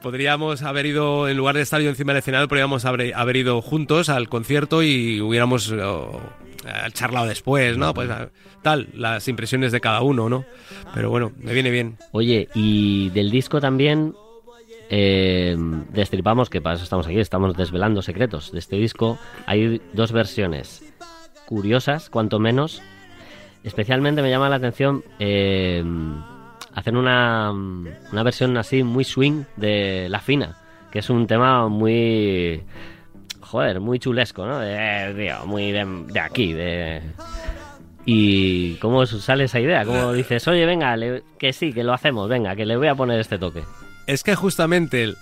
podríamos 0.00 0.62
haber 0.62 0.86
ido, 0.86 1.28
en 1.28 1.36
lugar 1.36 1.56
de 1.56 1.62
estar 1.62 1.80
yo 1.80 1.88
encima 1.88 2.12
del 2.12 2.20
escenario, 2.20 2.48
podríamos 2.48 2.84
haber, 2.84 3.14
haber 3.14 3.36
ido 3.36 3.62
juntos 3.62 4.08
al 4.08 4.28
concierto 4.28 4.82
y 4.82 5.20
hubiéramos 5.20 5.72
oh, 5.72 6.20
charlado 6.92 7.26
después, 7.26 7.76
¿no? 7.76 7.94
Pues 7.94 8.10
ah, 8.10 8.28
tal, 8.62 8.88
las 8.94 9.28
impresiones 9.28 9.72
de 9.72 9.80
cada 9.80 10.02
uno, 10.02 10.28
¿no? 10.28 10.44
Pero 10.94 11.10
bueno, 11.10 11.32
me 11.38 11.52
viene 11.52 11.70
bien. 11.70 11.98
Oye, 12.12 12.48
y 12.54 13.10
del 13.10 13.30
disco 13.30 13.60
también 13.60 14.14
eh, 14.88 15.56
destripamos, 15.90 16.50
que 16.50 16.60
para 16.60 16.76
eso 16.76 16.84
estamos 16.84 17.06
aquí, 17.06 17.18
estamos 17.18 17.56
desvelando 17.56 18.02
secretos 18.02 18.52
de 18.52 18.58
este 18.58 18.76
disco. 18.76 19.18
Hay 19.46 19.80
dos 19.92 20.12
versiones 20.12 20.84
curiosas, 21.46 22.10
cuanto 22.10 22.38
menos. 22.38 22.82
Especialmente 23.64 24.22
me 24.22 24.30
llama 24.30 24.48
la 24.48 24.56
atención 24.56 25.04
eh, 25.18 25.82
hacer 26.76 26.94
una, 26.94 27.50
una 27.50 28.22
versión 28.22 28.56
así 28.58 28.82
muy 28.82 29.02
swing 29.02 29.44
de 29.56 30.08
La 30.10 30.20
Fina, 30.20 30.56
que 30.92 31.00
es 31.00 31.10
un 31.10 31.26
tema 31.26 31.68
muy... 31.68 32.62
Joder, 33.40 33.80
muy 33.80 33.98
chulesco, 33.98 34.44
¿no? 34.44 34.58
De, 34.58 35.14
tío, 35.16 35.46
muy 35.46 35.72
de, 35.72 36.20
aquí, 36.20 36.52
de... 36.52 37.00
¿Y 38.04 38.74
cómo 38.74 39.06
sale 39.06 39.44
esa 39.44 39.58
idea? 39.58 39.84
¿Cómo 39.84 40.12
dices, 40.12 40.46
oye, 40.48 40.66
venga, 40.66 40.96
que 41.38 41.52
sí, 41.52 41.72
que 41.72 41.82
lo 41.82 41.94
hacemos, 41.94 42.28
venga, 42.28 42.54
que 42.54 42.66
le 42.66 42.76
voy 42.76 42.88
a 42.88 42.94
poner 42.94 43.18
este 43.20 43.38
toque? 43.38 43.64
Es 44.06 44.22
que 44.22 44.34
justamente 44.34 45.14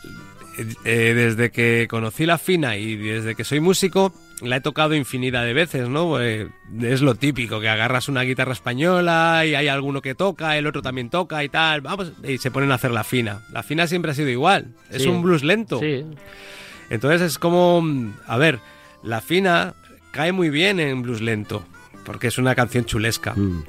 eh, 0.84 1.14
desde 1.14 1.50
que 1.50 1.86
conocí 1.88 2.26
la 2.26 2.38
fina 2.38 2.76
y 2.76 2.96
desde 2.96 3.34
que 3.36 3.44
soy 3.44 3.60
músico, 3.60 4.12
la 4.42 4.56
he 4.56 4.60
tocado 4.60 4.94
infinidad 4.94 5.44
de 5.44 5.52
veces, 5.54 5.88
¿no? 5.88 6.20
Eh, 6.20 6.48
es 6.82 7.02
lo 7.02 7.14
típico, 7.14 7.60
que 7.60 7.68
agarras 7.68 8.08
una 8.08 8.22
guitarra 8.22 8.52
española 8.52 9.44
y 9.46 9.54
hay 9.54 9.68
alguno 9.68 10.02
que 10.02 10.14
toca, 10.14 10.56
el 10.58 10.66
otro 10.66 10.82
también 10.82 11.08
toca 11.10 11.42
y 11.44 11.48
tal, 11.48 11.80
vamos, 11.80 12.12
y 12.26 12.38
se 12.38 12.50
ponen 12.50 12.72
a 12.72 12.74
hacer 12.74 12.90
la 12.90 13.04
fina. 13.04 13.42
La 13.52 13.62
fina 13.62 13.86
siempre 13.86 14.10
ha 14.10 14.14
sido 14.14 14.28
igual, 14.30 14.74
es 14.90 15.02
Sí. 15.02 15.08
un 15.08 15.22
blues 15.22 15.44
lento. 15.44 15.78
Sí, 15.80 16.04
Entonces 16.90 17.22
es 17.22 17.38
como, 17.38 17.82
a 18.26 18.36
ver, 18.36 18.58
la 19.02 19.20
fina 19.20 19.74
cae 20.10 20.32
muy 20.32 20.50
bien 20.50 20.80
en 20.80 21.02
blues 21.02 21.20
lento, 21.22 21.64
porque 22.04 22.26
es 22.26 22.36
una 22.38 22.54
canción 22.54 22.84
chulesca. 22.84 23.34
Mm. 23.34 23.64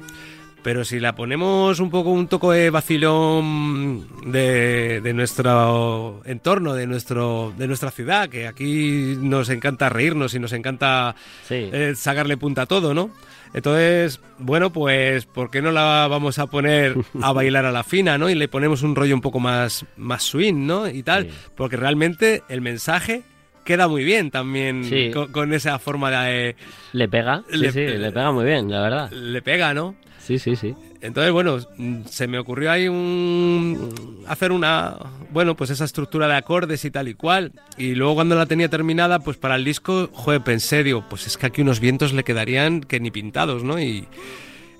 Pero 0.66 0.84
si 0.84 0.98
la 0.98 1.14
ponemos 1.14 1.78
un 1.78 1.90
poco 1.90 2.10
un 2.10 2.26
toco 2.26 2.50
de 2.50 2.70
vacilón 2.70 4.04
de, 4.32 5.00
de 5.00 5.14
nuestro 5.14 6.20
entorno, 6.24 6.74
de 6.74 6.88
nuestro 6.88 7.52
de 7.56 7.68
nuestra 7.68 7.92
ciudad, 7.92 8.28
que 8.28 8.48
aquí 8.48 9.16
nos 9.20 9.48
encanta 9.48 9.88
reírnos 9.90 10.34
y 10.34 10.40
nos 10.40 10.52
encanta 10.52 11.14
sí. 11.46 11.70
eh, 11.72 11.92
sacarle 11.94 12.36
punta 12.36 12.62
a 12.62 12.66
todo, 12.66 12.94
¿no? 12.94 13.10
Entonces, 13.54 14.20
bueno, 14.38 14.72
pues, 14.72 15.24
¿por 15.26 15.52
qué 15.52 15.62
no 15.62 15.70
la 15.70 16.08
vamos 16.10 16.40
a 16.40 16.48
poner 16.48 16.96
a 17.22 17.32
bailar 17.32 17.64
a 17.64 17.70
la 17.70 17.84
fina, 17.84 18.18
¿no? 18.18 18.28
Y 18.28 18.34
le 18.34 18.48
ponemos 18.48 18.82
un 18.82 18.96
rollo 18.96 19.14
un 19.14 19.20
poco 19.20 19.38
más, 19.38 19.86
más 19.96 20.24
swing, 20.24 20.66
¿no? 20.66 20.88
Y 20.88 21.04
tal, 21.04 21.30
Sí. 21.30 21.36
porque 21.54 21.76
realmente 21.76 22.42
el 22.48 22.60
mensaje 22.60 23.22
queda 23.64 23.86
muy 23.86 24.02
bien 24.02 24.32
también 24.32 24.82
Sí. 24.84 25.12
con, 25.12 25.30
con 25.30 25.54
esa 25.54 25.78
forma 25.78 26.10
de... 26.10 26.50
eh, 26.50 26.56
Le 26.92 27.08
pega, 27.08 27.44
sí, 27.52 27.70
sí, 27.70 27.86
le 27.86 28.10
pega 28.10 28.32
muy 28.32 28.44
bien, 28.44 28.68
la 28.68 28.80
verdad. 28.82 29.10
le 29.12 29.42
pega, 29.42 29.72
¿no? 29.72 29.94
Sí, 30.26 30.38
sí, 30.40 30.56
sí. 30.56 30.74
Entonces, 31.00 31.32
bueno, 31.32 31.58
mm, 31.76 32.00
se 32.10 32.26
me 32.26 32.38
ocurrió 32.38 32.72
ahí 32.72 32.88
un 32.88 34.24
hacer 34.26 34.50
una, 34.50 34.96
bueno, 35.30 35.54
pues 35.56 35.70
esa 35.70 35.84
estructura 35.84 36.26
de 36.26 36.34
acordes 36.34 36.84
y 36.84 36.90
tal 36.90 37.06
y 37.08 37.14
cual. 37.14 37.52
Y 37.78 37.94
luego 37.94 38.16
cuando 38.16 38.34
la 38.34 38.46
tenía 38.46 38.68
terminada, 38.68 39.20
pues 39.20 39.36
para 39.36 39.54
el 39.56 39.64
disco, 39.64 40.10
joder, 40.12 40.40
pensé, 40.42 40.82
digo, 40.82 41.04
pues 41.08 41.26
es 41.26 41.36
que 41.36 41.46
aquí 41.46 41.62
unos 41.62 41.78
vientos 41.80 42.12
le 42.12 42.24
quedarían 42.24 42.80
que 42.80 42.98
ni 42.98 43.10
pintados, 43.10 43.62
¿no? 43.62 43.80
Y 43.80 44.06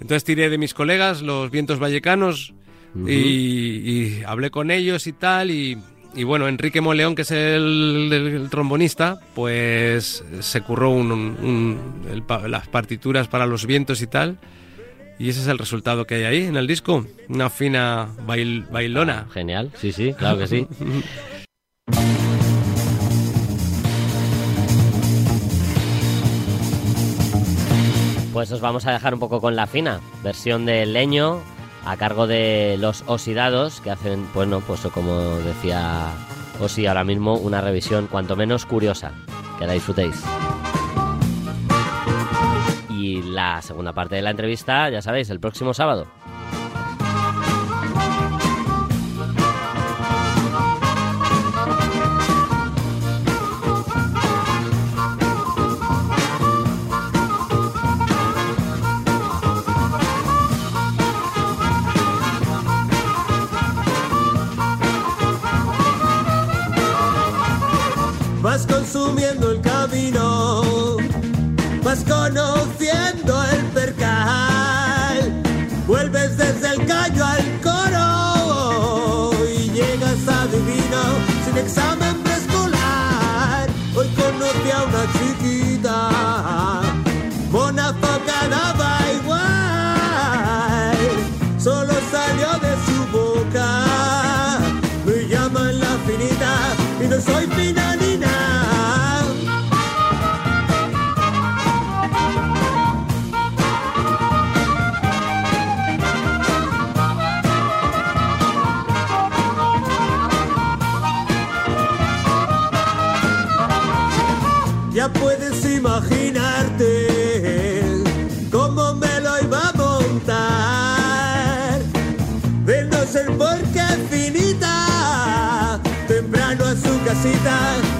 entonces 0.00 0.24
tiré 0.24 0.50
de 0.50 0.58
mis 0.58 0.74
colegas, 0.74 1.22
los 1.22 1.50
vientos 1.50 1.78
vallecanos, 1.78 2.52
Ujú. 2.94 3.08
y, 3.08 3.12
y 3.12 4.22
hablé 4.26 4.50
con 4.50 4.70
ellos 4.72 5.06
y 5.06 5.12
tal, 5.12 5.50
y, 5.52 5.78
y 6.14 6.24
bueno, 6.24 6.48
Enrique 6.48 6.80
Moleón, 6.80 7.14
que 7.14 7.22
es 7.22 7.30
el, 7.30 8.08
el- 8.12 8.26
el 8.34 8.50
trombonista, 8.50 9.20
pues 9.34 10.24
se 10.40 10.60
curró 10.62 10.90
un- 10.90 11.12
un- 11.12 11.78
el 12.10 12.50
las 12.50 12.66
partituras 12.66 13.28
para 13.28 13.46
los 13.46 13.64
vientos 13.66 14.02
y 14.02 14.06
tal. 14.08 14.38
Y 15.18 15.30
ese 15.30 15.40
es 15.40 15.46
el 15.46 15.58
resultado 15.58 16.06
que 16.06 16.16
hay 16.16 16.24
ahí 16.24 16.42
en 16.44 16.56
el 16.56 16.66
disco. 16.66 17.06
Una 17.28 17.48
fina 17.50 18.08
bail- 18.26 18.66
bailona. 18.70 19.26
Genial, 19.32 19.70
sí, 19.78 19.92
sí, 19.92 20.12
claro 20.12 20.38
que 20.38 20.46
sí. 20.46 20.66
Pues 28.32 28.52
os 28.52 28.60
vamos 28.60 28.86
a 28.86 28.92
dejar 28.92 29.14
un 29.14 29.20
poco 29.20 29.40
con 29.40 29.56
la 29.56 29.66
fina, 29.66 30.00
versión 30.22 30.66
de 30.66 30.84
leño 30.84 31.40
a 31.86 31.96
cargo 31.96 32.26
de 32.26 32.76
los 32.78 33.02
oxidados 33.06 33.80
que 33.80 33.90
hacen, 33.90 34.26
bueno, 34.34 34.60
pues 34.60 34.80
como 34.92 35.36
decía 35.38 36.10
Osi 36.60 36.86
ahora 36.86 37.04
mismo, 37.04 37.34
una 37.36 37.60
revisión 37.60 38.08
cuanto 38.08 38.36
menos 38.36 38.66
curiosa. 38.66 39.12
Que 39.58 39.66
la 39.66 39.72
disfrutéis. 39.72 40.22
Y 43.06 43.22
la 43.22 43.62
segunda 43.62 43.92
parte 43.92 44.16
de 44.16 44.22
la 44.22 44.30
entrevista, 44.30 44.90
ya 44.90 45.00
sabéis, 45.00 45.30
el 45.30 45.38
próximo 45.38 45.72
sábado. 45.72 46.08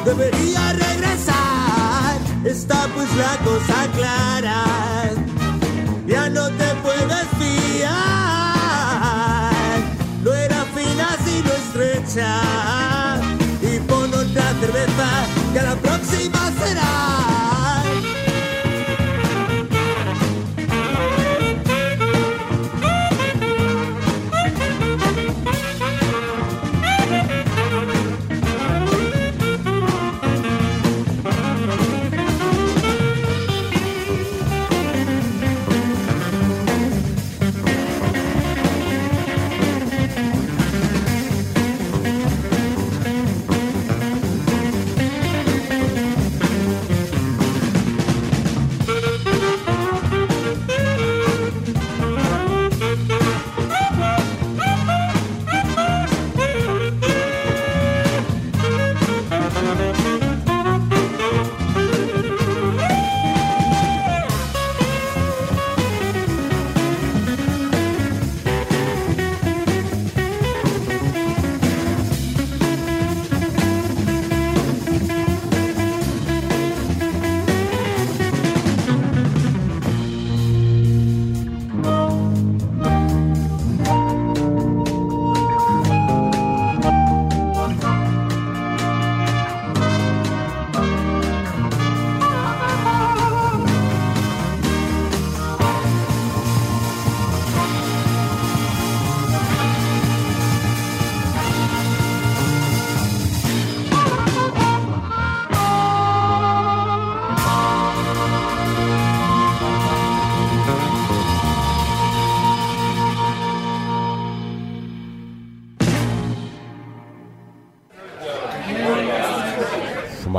Debería 0.05 0.73
regresar. 0.73 2.19
Está 2.45 2.89
pues 2.95 3.09
la 3.17 3.37
cosa 3.45 3.89
clara, 3.97 4.65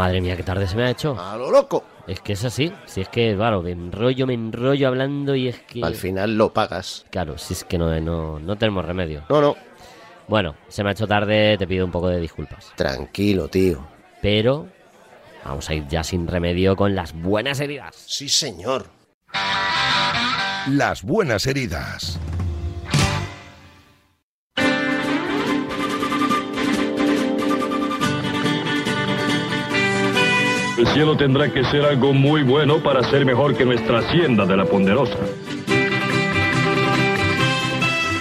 Madre 0.07 0.21
mía, 0.21 0.37
qué 0.37 0.43
tarde 0.43 0.65
se 0.65 0.77
me 0.77 0.83
ha 0.83 0.89
hecho. 0.89 1.19
A 1.19 1.35
lo 1.35 1.51
loco. 1.51 1.83
Es 2.07 2.21
que 2.21 2.31
es 2.31 2.45
así. 2.45 2.71
Si 2.85 3.01
es 3.01 3.09
que, 3.09 3.35
claro, 3.35 3.61
me 3.61 3.71
enrollo, 3.71 4.25
me 4.25 4.35
enrollo 4.35 4.87
hablando 4.87 5.35
y 5.35 5.49
es 5.49 5.59
que. 5.59 5.83
Al 5.83 5.95
final 5.95 6.37
lo 6.37 6.53
pagas. 6.53 7.05
Claro, 7.11 7.37
si 7.37 7.51
es 7.55 7.65
que 7.65 7.77
no, 7.77 7.99
no, 7.99 8.39
no 8.39 8.55
tenemos 8.55 8.85
remedio. 8.85 9.25
No, 9.29 9.41
no. 9.41 9.57
Bueno, 10.29 10.55
se 10.69 10.81
me 10.81 10.89
ha 10.89 10.91
hecho 10.93 11.07
tarde, 11.07 11.57
te 11.57 11.67
pido 11.67 11.83
un 11.83 11.91
poco 11.91 12.07
de 12.07 12.21
disculpas. 12.21 12.71
Tranquilo, 12.77 13.49
tío. 13.49 13.85
Pero 14.21 14.67
vamos 15.43 15.69
a 15.69 15.73
ir 15.73 15.85
ya 15.89 16.05
sin 16.05 16.25
remedio 16.25 16.77
con 16.77 16.95
las 16.95 17.11
buenas 17.11 17.59
heridas. 17.59 17.93
Sí, 18.07 18.29
señor. 18.29 18.85
Las 20.69 21.03
buenas 21.03 21.45
heridas. 21.47 22.17
El 30.77 30.85
cielo 30.89 31.17
tendrá 31.17 31.51
que 31.51 31.63
ser 31.63 31.85
algo 31.85 32.13
muy 32.13 32.43
bueno 32.43 32.83
para 32.83 33.01
ser 33.09 33.25
mejor 33.25 33.57
que 33.57 33.65
nuestra 33.65 33.97
hacienda 33.97 34.45
de 34.45 34.55
la 34.55 34.65
Ponderosa. 34.65 35.17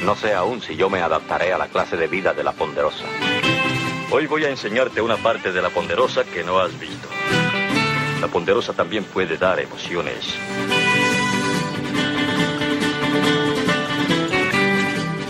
No 0.02 0.16
sé 0.16 0.32
aún 0.32 0.62
si 0.62 0.74
yo 0.74 0.88
me 0.88 1.02
adaptaré 1.02 1.52
a 1.52 1.58
la 1.58 1.68
clase 1.68 1.98
de 1.98 2.06
vida 2.06 2.32
de 2.32 2.42
la 2.42 2.52
Ponderosa. 2.52 3.04
Hoy 4.10 4.26
voy 4.26 4.44
a 4.44 4.48
enseñarte 4.48 5.02
una 5.02 5.18
parte 5.18 5.52
de 5.52 5.60
la 5.60 5.68
Ponderosa 5.68 6.24
que 6.24 6.44
no 6.44 6.58
has 6.58 6.78
visto. 6.80 7.06
La 8.22 8.28
Ponderosa 8.28 8.72
también 8.72 9.04
puede 9.04 9.36
dar 9.36 9.60
emociones. 9.60 10.34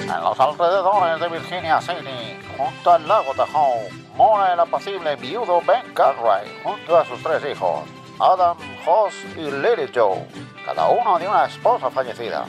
En 0.02 0.22
los 0.22 0.38
alrededores 0.38 1.20
de 1.20 1.28
Virginia 1.28 1.80
City, 1.80 2.38
junto 2.56 2.92
al 2.92 3.08
lago 3.08 3.32
Tahoe, 3.34 4.05
mora 4.16 4.54
el 4.54 4.60
apacible 4.60 5.14
viudo 5.16 5.60
Ben 5.66 5.92
Cartwright 5.92 6.62
junto 6.62 6.96
a 6.96 7.04
sus 7.04 7.22
tres 7.22 7.42
hijos, 7.52 7.82
Adam, 8.18 8.56
Hoss 8.86 9.14
y 9.36 9.50
Lily 9.50 9.90
Joe, 9.94 10.26
cada 10.64 10.88
uno 10.88 11.18
de 11.18 11.28
una 11.28 11.44
esposa 11.46 11.90
fallecida. 11.90 12.46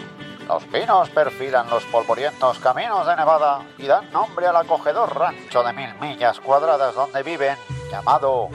Los 0.48 0.64
pinos 0.66 1.10
perfilan 1.10 1.70
los 1.70 1.84
polvorientos 1.86 2.58
caminos 2.60 3.06
de 3.06 3.18
Nevada 3.18 3.66
y 3.78 3.86
dan 3.86 4.10
nombre 4.12 4.48
al 4.48 4.56
acogedor 4.56 5.14
rancho 5.14 5.62
de 5.62 5.74
mil 5.74 5.94
millas 6.00 6.40
cuadradas 6.40 6.96
donde 6.96 7.22
viven, 7.22 7.58
llamado 7.92 8.48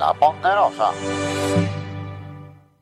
La 0.00 0.12
Ponderosa. 0.14 0.90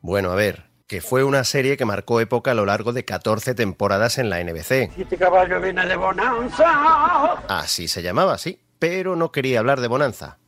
Bueno, 0.01 0.31
a 0.31 0.35
ver, 0.35 0.71
que 0.87 1.01
fue 1.01 1.23
una 1.23 1.43
serie 1.43 1.77
que 1.77 1.85
marcó 1.85 2.19
época 2.19 2.51
a 2.51 2.55
lo 2.55 2.65
largo 2.65 2.91
de 2.91 3.05
14 3.05 3.53
temporadas 3.53 4.17
en 4.17 4.31
la 4.31 4.43
NBC. 4.43 4.97
Este 4.97 5.17
caballo 5.17 5.61
viene 5.61 5.85
de 5.85 5.95
bonanza. 5.95 7.33
Así 7.47 7.87
se 7.87 8.01
llamaba, 8.01 8.39
sí, 8.39 8.59
pero 8.79 9.17
no 9.17 9.31
quería 9.31 9.59
hablar 9.59 9.81
de 9.81 9.89
Bonanza, 9.89 10.39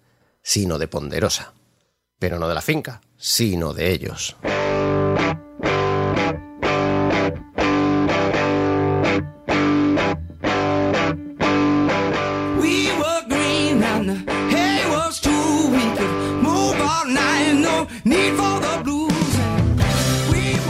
sino 0.42 0.80
de 0.80 0.88
Ponderosa. 0.88 1.54
Pero 2.18 2.40
no 2.40 2.48
de 2.48 2.56
la 2.56 2.62
finca, 2.62 3.02
sino 3.18 3.74
de 3.74 3.92
ellos. 3.92 4.38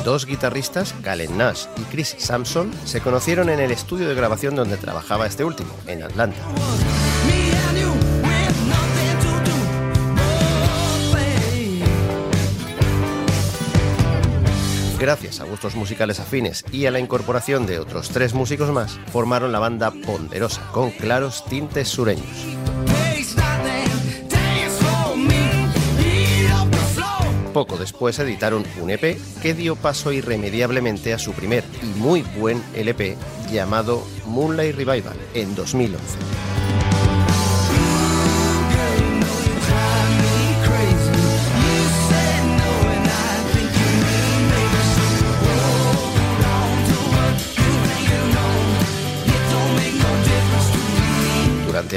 Dos 0.04 0.26
guitarristas, 0.26 0.96
Galen 1.04 1.38
Nash 1.38 1.68
y 1.78 1.84
Chris 1.84 2.16
Sampson, 2.18 2.74
se 2.86 3.00
conocieron 3.00 3.50
en 3.50 3.60
el 3.62 3.72
estudio 3.72 4.10
de 4.10 4.16
grabación 4.16 4.56
donde 4.56 4.76
trabajaba 4.76 5.26
este 5.26 5.46
último, 5.46 5.74
en 5.88 6.04
Atlanta. 6.04 6.42
Gracias 15.02 15.40
a 15.40 15.46
gustos 15.46 15.76
musicales 15.76 16.20
afines 16.20 16.64
y 16.72 16.86
a 16.86 16.92
la 16.92 17.00
incorporación 17.00 17.66
de 17.66 17.80
otros 17.80 18.10
tres 18.10 18.36
músicos 18.36 18.70
más, 18.70 19.00
formaron 19.12 19.52
la 19.52 19.58
banda 19.58 19.90
Ponderosa, 19.90 20.62
con 20.72 20.92
claros 20.92 21.44
tintes 21.46 21.88
sureños. 21.88 22.28
Poco 27.52 27.78
después 27.78 28.20
editaron 28.20 28.64
un 28.80 28.92
EP 28.92 29.18
que 29.42 29.56
dio 29.56 29.76
paso 29.76 30.12
irremediablemente 30.14 31.16
a 31.16 31.18
su 31.18 31.34
primer 31.34 31.64
y 31.82 32.00
muy 32.00 32.22
buen 32.22 32.62
LP 32.76 33.18
llamado 33.52 34.06
Moonlight 34.28 34.76
Revival 34.76 35.18
en 35.34 35.56
2011. 35.56 36.61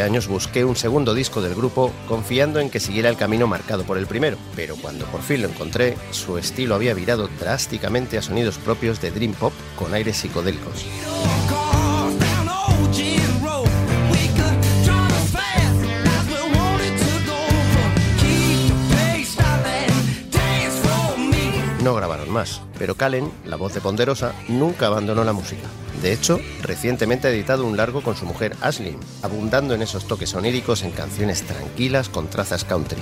Años 0.03 0.27
busqué 0.29 0.65
un 0.65 0.77
segundo 0.77 1.15
disco 1.15 1.41
del 1.41 1.55
grupo 1.55 1.93
confiando 2.09 2.59
en 2.59 2.69
que 2.69 2.81
siguiera 2.81 3.09
el 3.09 3.17
camino 3.17 3.47
marcado 3.47 3.85
por 3.85 3.97
el 3.97 4.07
primero, 4.07 4.37
pero 4.57 4.77
cuando 4.77 5.07
por 5.07 5.23
fin 5.23 5.43
lo 5.43 5.49
encontré, 5.49 5.97
su 6.11 6.37
estilo 6.37 6.75
había 6.75 6.95
virado 6.95 7.29
drásticamente 7.39 8.19
a 8.19 8.23
sonidos 8.23 8.59
propios 8.59 9.01
de 9.01 9.11
Dream 9.11 9.33
Pop 9.35 9.53
con 9.77 9.95
aires 9.95 10.17
psicodélicos. 10.17 10.85
No 21.83 21.95
grabaron 21.95 22.31
más, 22.31 22.63
pero 22.79 22.95
Calen, 22.95 23.31
la 23.45 23.57
voz 23.57 23.75
de 23.75 23.81
Ponderosa, 23.83 24.33
nunca 24.49 24.87
abandonó 24.87 25.23
la 25.23 25.35
música. 25.35 25.69
De 26.05 26.13
hecho, 26.13 26.39
recientemente 26.61 27.29
ha 27.29 27.31
editado 27.31 27.65
un 27.65 27.79
largo 27.79 28.03
con 28.03 28.15
su 28.15 28.27
mujer 28.27 28.55
Ashley, 28.61 28.95
abundando 29.23 29.73
en 29.73 29.81
esos 29.81 30.07
toques 30.07 30.35
oníricos 30.35 30.83
en 30.83 30.91
canciones 30.91 31.45
tranquilas 31.45 32.11
con 32.11 32.29
trazas 32.29 32.63
country. 32.63 33.01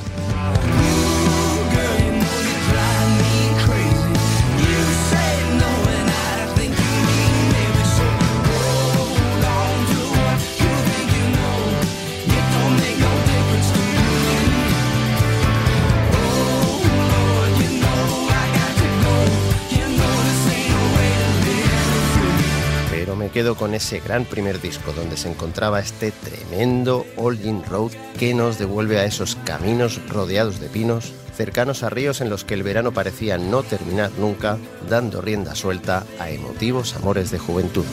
Quedo 23.33 23.55
con 23.57 23.75
ese 23.75 24.01
gran 24.01 24.25
primer 24.25 24.61
disco 24.61 24.93
donde 24.93 25.17
se 25.17 25.31
encontraba 25.31 25.81
este 25.81 26.13
tremendo 26.13 27.07
All 27.17 27.41
In 27.45 27.65
Road 27.65 27.93
que 28.19 28.35
nos 28.35 28.59
devuelve 28.59 28.99
a 28.99 29.05
esos 29.05 29.37
caminos 29.45 30.01
rodeados 30.09 30.61
de 30.61 30.69
pinos, 30.69 31.15
cercanos 31.35 31.83
a 31.83 31.91
ríos 31.91 32.21
en 32.21 32.29
los 32.29 32.45
que 32.45 32.55
el 32.55 32.63
verano 32.63 32.93
parecía 32.93 33.39
no 33.39 33.63
terminar 33.63 34.11
nunca, 34.19 34.59
dando 34.89 35.21
rienda 35.21 35.55
suelta 35.55 36.05
a 36.19 36.31
emotivos 36.31 36.95
amores 36.95 37.31
de 37.31 37.39
juventud. 37.39 37.85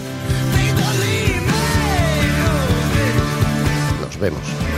Nos 4.02 4.20
vemos. 4.20 4.69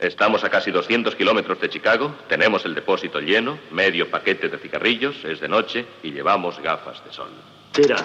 Estamos 0.00 0.42
a 0.44 0.48
casi 0.48 0.70
200 0.70 1.14
kilómetros 1.14 1.60
de 1.60 1.68
Chicago, 1.68 2.14
tenemos 2.26 2.64
el 2.64 2.74
depósito 2.74 3.20
lleno, 3.20 3.58
medio 3.70 4.10
paquete 4.10 4.48
de 4.48 4.56
cigarrillos, 4.56 5.22
es 5.26 5.40
de 5.40 5.48
noche 5.48 5.84
y 6.02 6.10
llevamos 6.10 6.58
gafas 6.60 7.04
de 7.04 7.12
sol. 7.12 7.30
Tira. 7.72 7.96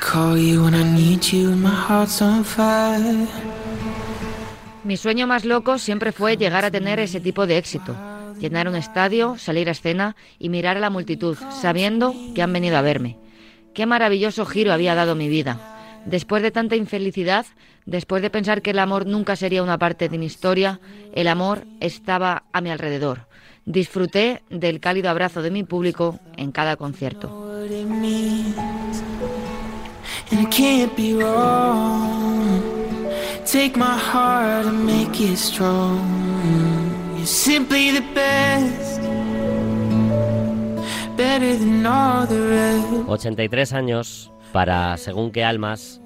call 0.00 0.38
you 0.38 0.62
when 0.64 0.74
I 0.74 0.82
need 0.82 1.24
you, 1.32 1.54
my 1.56 1.68
heart's 1.68 2.22
on 2.22 2.42
fire. 2.42 3.65
Mi 4.86 4.96
sueño 4.96 5.26
más 5.26 5.44
loco 5.44 5.78
siempre 5.78 6.12
fue 6.12 6.36
llegar 6.36 6.64
a 6.64 6.70
tener 6.70 7.00
ese 7.00 7.20
tipo 7.20 7.44
de 7.48 7.58
éxito. 7.58 7.96
Llenar 8.38 8.68
un 8.68 8.76
estadio, 8.76 9.36
salir 9.36 9.68
a 9.68 9.72
escena 9.72 10.14
y 10.38 10.48
mirar 10.48 10.76
a 10.76 10.80
la 10.80 10.90
multitud, 10.90 11.36
sabiendo 11.50 12.14
que 12.36 12.42
han 12.42 12.52
venido 12.52 12.76
a 12.76 12.82
verme. 12.82 13.18
Qué 13.74 13.84
maravilloso 13.84 14.46
giro 14.46 14.72
había 14.72 14.94
dado 14.94 15.16
mi 15.16 15.28
vida. 15.28 15.58
Después 16.04 16.40
de 16.40 16.52
tanta 16.52 16.76
infelicidad, 16.76 17.46
después 17.84 18.22
de 18.22 18.30
pensar 18.30 18.62
que 18.62 18.70
el 18.70 18.78
amor 18.78 19.06
nunca 19.06 19.34
sería 19.34 19.64
una 19.64 19.76
parte 19.76 20.08
de 20.08 20.18
mi 20.18 20.26
historia, 20.26 20.78
el 21.12 21.26
amor 21.26 21.64
estaba 21.80 22.44
a 22.52 22.60
mi 22.60 22.70
alrededor. 22.70 23.26
Disfruté 23.64 24.44
del 24.50 24.78
cálido 24.78 25.10
abrazo 25.10 25.42
de 25.42 25.50
mi 25.50 25.64
público 25.64 26.20
en 26.36 26.52
cada 26.52 26.76
concierto. 26.76 27.58
Take 33.46 33.76
my 33.76 33.96
heart 33.96 34.66
and 34.66 34.84
make 34.84 35.20
it 35.20 35.36
strong. 35.36 36.00
You're 37.16 37.26
simply 37.26 37.92
the 37.92 38.02
best, 38.12 39.00
better 41.16 41.56
than 41.56 41.86
all 41.86 42.26
the 42.26 42.40
rest. 42.48 43.08
83 43.08 43.72
años 43.72 44.32
para 44.52 44.96
según 44.96 45.30
qué 45.30 45.44
almas 45.44 46.00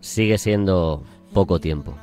sigue 0.00 0.38
siendo 0.38 1.02
poco 1.34 1.60
tiempo. 1.60 1.94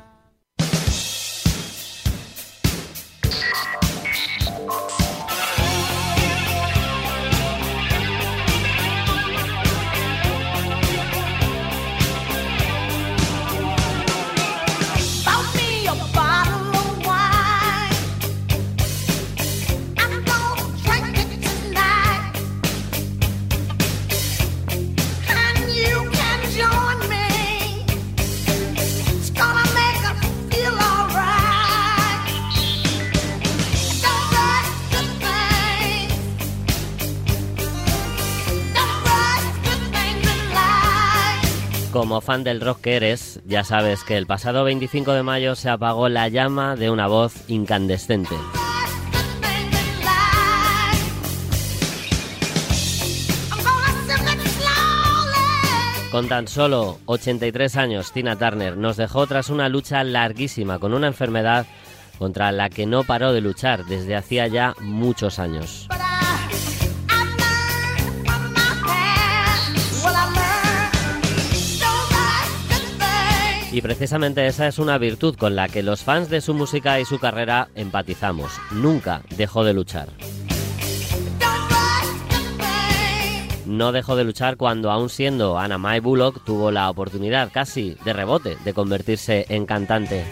Fan 42.28 42.44
del 42.44 42.60
rock 42.60 42.82
que 42.82 42.96
eres, 42.96 43.40
ya 43.46 43.64
sabes 43.64 44.04
que 44.04 44.18
el 44.18 44.26
pasado 44.26 44.62
25 44.62 45.14
de 45.14 45.22
mayo 45.22 45.54
se 45.54 45.70
apagó 45.70 46.10
la 46.10 46.28
llama 46.28 46.76
de 46.76 46.90
una 46.90 47.06
voz 47.06 47.32
incandescente. 47.48 48.34
Con 56.12 56.28
tan 56.28 56.48
solo 56.48 56.98
83 57.06 57.76
años, 57.78 58.12
Tina 58.12 58.36
Turner 58.36 58.76
nos 58.76 58.98
dejó 58.98 59.26
tras 59.26 59.48
una 59.48 59.70
lucha 59.70 60.04
larguísima 60.04 60.78
con 60.78 60.92
una 60.92 61.06
enfermedad 61.06 61.64
contra 62.18 62.52
la 62.52 62.68
que 62.68 62.84
no 62.84 63.04
paró 63.04 63.32
de 63.32 63.40
luchar 63.40 63.86
desde 63.86 64.14
hacía 64.14 64.46
ya 64.48 64.74
muchos 64.82 65.38
años. 65.38 65.88
Y 73.70 73.82
precisamente 73.82 74.46
esa 74.46 74.66
es 74.66 74.78
una 74.78 74.96
virtud 74.96 75.36
con 75.36 75.54
la 75.54 75.68
que 75.68 75.82
los 75.82 76.02
fans 76.02 76.30
de 76.30 76.40
su 76.40 76.54
música 76.54 77.00
y 77.00 77.04
su 77.04 77.18
carrera 77.18 77.68
empatizamos. 77.74 78.52
Nunca 78.70 79.22
dejó 79.36 79.62
de 79.62 79.74
luchar. 79.74 80.08
No 83.66 83.92
dejó 83.92 84.16
de 84.16 84.24
luchar 84.24 84.56
cuando, 84.56 84.90
aún 84.90 85.10
siendo 85.10 85.58
Anna 85.58 85.76
Mae 85.76 86.00
Bullock, 86.00 86.42
tuvo 86.44 86.70
la 86.70 86.88
oportunidad 86.88 87.50
casi 87.52 87.96
de 88.02 88.14
rebote 88.14 88.56
de 88.64 88.72
convertirse 88.72 89.44
en 89.50 89.66
cantante. 89.66 90.24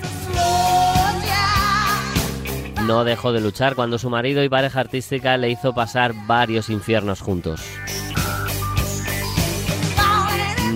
No 2.87 3.05
dejó 3.05 3.33
de 3.33 3.43
luchar 3.43 3.75
cuando 3.75 3.99
su 3.99 4.09
marido 4.09 4.43
y 4.43 4.49
pareja 4.49 4.81
artística 4.81 5.37
le 5.37 5.51
hizo 5.51 5.75
pasar 5.75 6.15
varios 6.27 6.71
infiernos 6.71 7.21
juntos. 7.21 7.61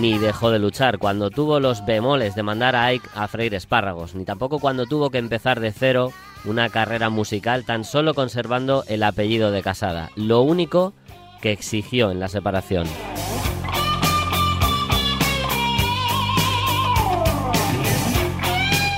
Ni 0.01 0.17
dejó 0.17 0.49
de 0.49 0.57
luchar 0.57 0.97
cuando 0.97 1.29
tuvo 1.29 1.59
los 1.59 1.85
bemoles 1.85 2.33
de 2.33 2.41
mandar 2.41 2.75
a 2.75 2.85
Ike 2.87 3.07
a 3.13 3.27
freír 3.27 3.53
espárragos, 3.53 4.15
ni 4.15 4.25
tampoco 4.25 4.57
cuando 4.57 4.87
tuvo 4.87 5.11
que 5.11 5.19
empezar 5.19 5.59
de 5.59 5.71
cero 5.71 6.11
una 6.43 6.69
carrera 6.69 7.11
musical 7.11 7.65
tan 7.65 7.83
solo 7.83 8.15
conservando 8.15 8.83
el 8.87 9.03
apellido 9.03 9.51
de 9.51 9.61
casada. 9.61 10.09
Lo 10.15 10.41
único 10.41 10.95
que 11.39 11.51
exigió 11.51 12.09
en 12.09 12.19
la 12.19 12.29
separación. 12.29 12.87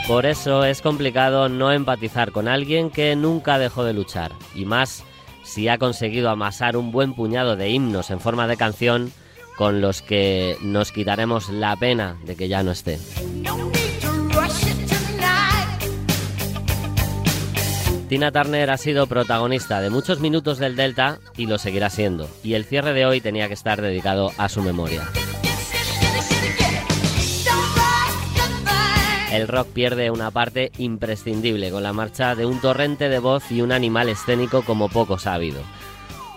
Por 0.08 0.26
eso 0.26 0.64
es 0.64 0.82
complicado 0.82 1.50
no 1.50 1.74
empatizar 1.74 2.32
con 2.32 2.48
alguien 2.48 2.90
que 2.90 3.14
nunca 3.18 3.60
dejó 3.60 3.84
de 3.84 3.92
luchar, 3.92 4.32
y 4.56 4.64
más 4.64 5.04
si 5.44 5.68
ha 5.68 5.78
conseguido 5.78 6.30
amasar 6.30 6.78
un 6.78 6.94
buen 6.94 7.14
puñado 7.14 7.58
de 7.58 7.72
himnos 7.72 8.10
en 8.10 8.22
forma 8.22 8.48
de 8.48 8.56
canción 8.56 9.12
con 9.58 9.82
los 9.82 10.02
que 10.02 10.58
nos 10.62 10.92
quitaremos 10.92 11.50
la 11.50 11.76
pena 11.76 12.18
de 12.26 12.36
que 12.36 12.48
ya 12.48 12.64
no 12.64 12.72
esté. 12.72 13.00
Tina 18.10 18.32
Turner 18.32 18.70
ha 18.70 18.78
sido 18.78 19.08
protagonista 19.08 19.82
de 19.82 19.90
muchos 19.90 20.20
minutos 20.20 20.60
del 20.60 20.76
Delta 20.76 21.20
y 21.36 21.48
lo 21.48 21.58
seguirá 21.58 21.90
siendo, 21.90 22.30
y 22.44 22.54
el 22.54 22.64
cierre 22.64 22.94
de 22.94 23.08
hoy 23.08 23.22
tenía 23.22 23.48
que 23.48 23.56
estar 23.56 23.82
dedicado 23.82 24.32
a 24.38 24.50
su 24.50 24.62
memoria. 24.62 25.10
El 29.32 29.48
rock 29.48 29.70
pierde 29.70 30.12
una 30.12 30.30
parte 30.30 30.72
imprescindible 30.78 31.72
con 31.72 31.82
la 31.82 31.92
marcha 31.92 32.36
de 32.36 32.46
un 32.46 32.62
torrente 32.62 33.10
de 33.10 33.18
voz 33.18 33.52
y 33.52 33.64
un 33.64 33.72
animal 33.72 34.10
escénico 34.10 34.62
como 34.62 34.90
pocos 34.90 35.26
ha 35.26 35.34
habido. 35.34 35.64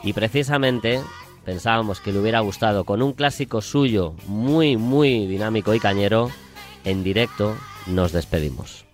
Y 0.02 0.14
precisamente 0.14 1.02
pensábamos 1.46 2.00
que 2.00 2.12
le 2.12 2.18
hubiera 2.18 2.40
gustado 2.40 2.84
con 2.84 3.00
un 3.00 3.12
clásico 3.12 3.62
suyo 3.62 4.14
muy 4.26 4.76
muy 4.76 5.26
dinámico 5.28 5.74
y 5.74 5.80
cañero, 5.80 6.28
en 6.84 7.04
directo 7.04 7.56
nos 7.86 8.10
despedimos. 8.12 8.84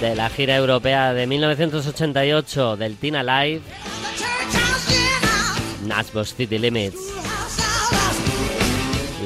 De 0.00 0.14
la 0.16 0.30
gira 0.30 0.56
europea 0.56 1.12
de 1.12 1.26
1988 1.26 2.76
del 2.76 2.96
Tina 2.96 3.22
Live, 3.22 3.62
Nashville 5.88 6.26
City 6.26 6.58
Limits. 6.58 6.98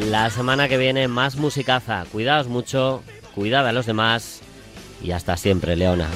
La 0.09 0.31
semana 0.31 0.69
que 0.69 0.79
viene 0.79 1.09
más 1.09 1.37
musicaza. 1.37 2.05
Cuidaos 2.11 2.49
mucho, 2.49 3.03
cuidad 3.35 3.67
a 3.67 3.73
los 3.73 3.87
demás 3.87 4.41
y 5.03 5.11
hasta 5.11 5.37
siempre, 5.37 5.77
Leona. 5.77 6.09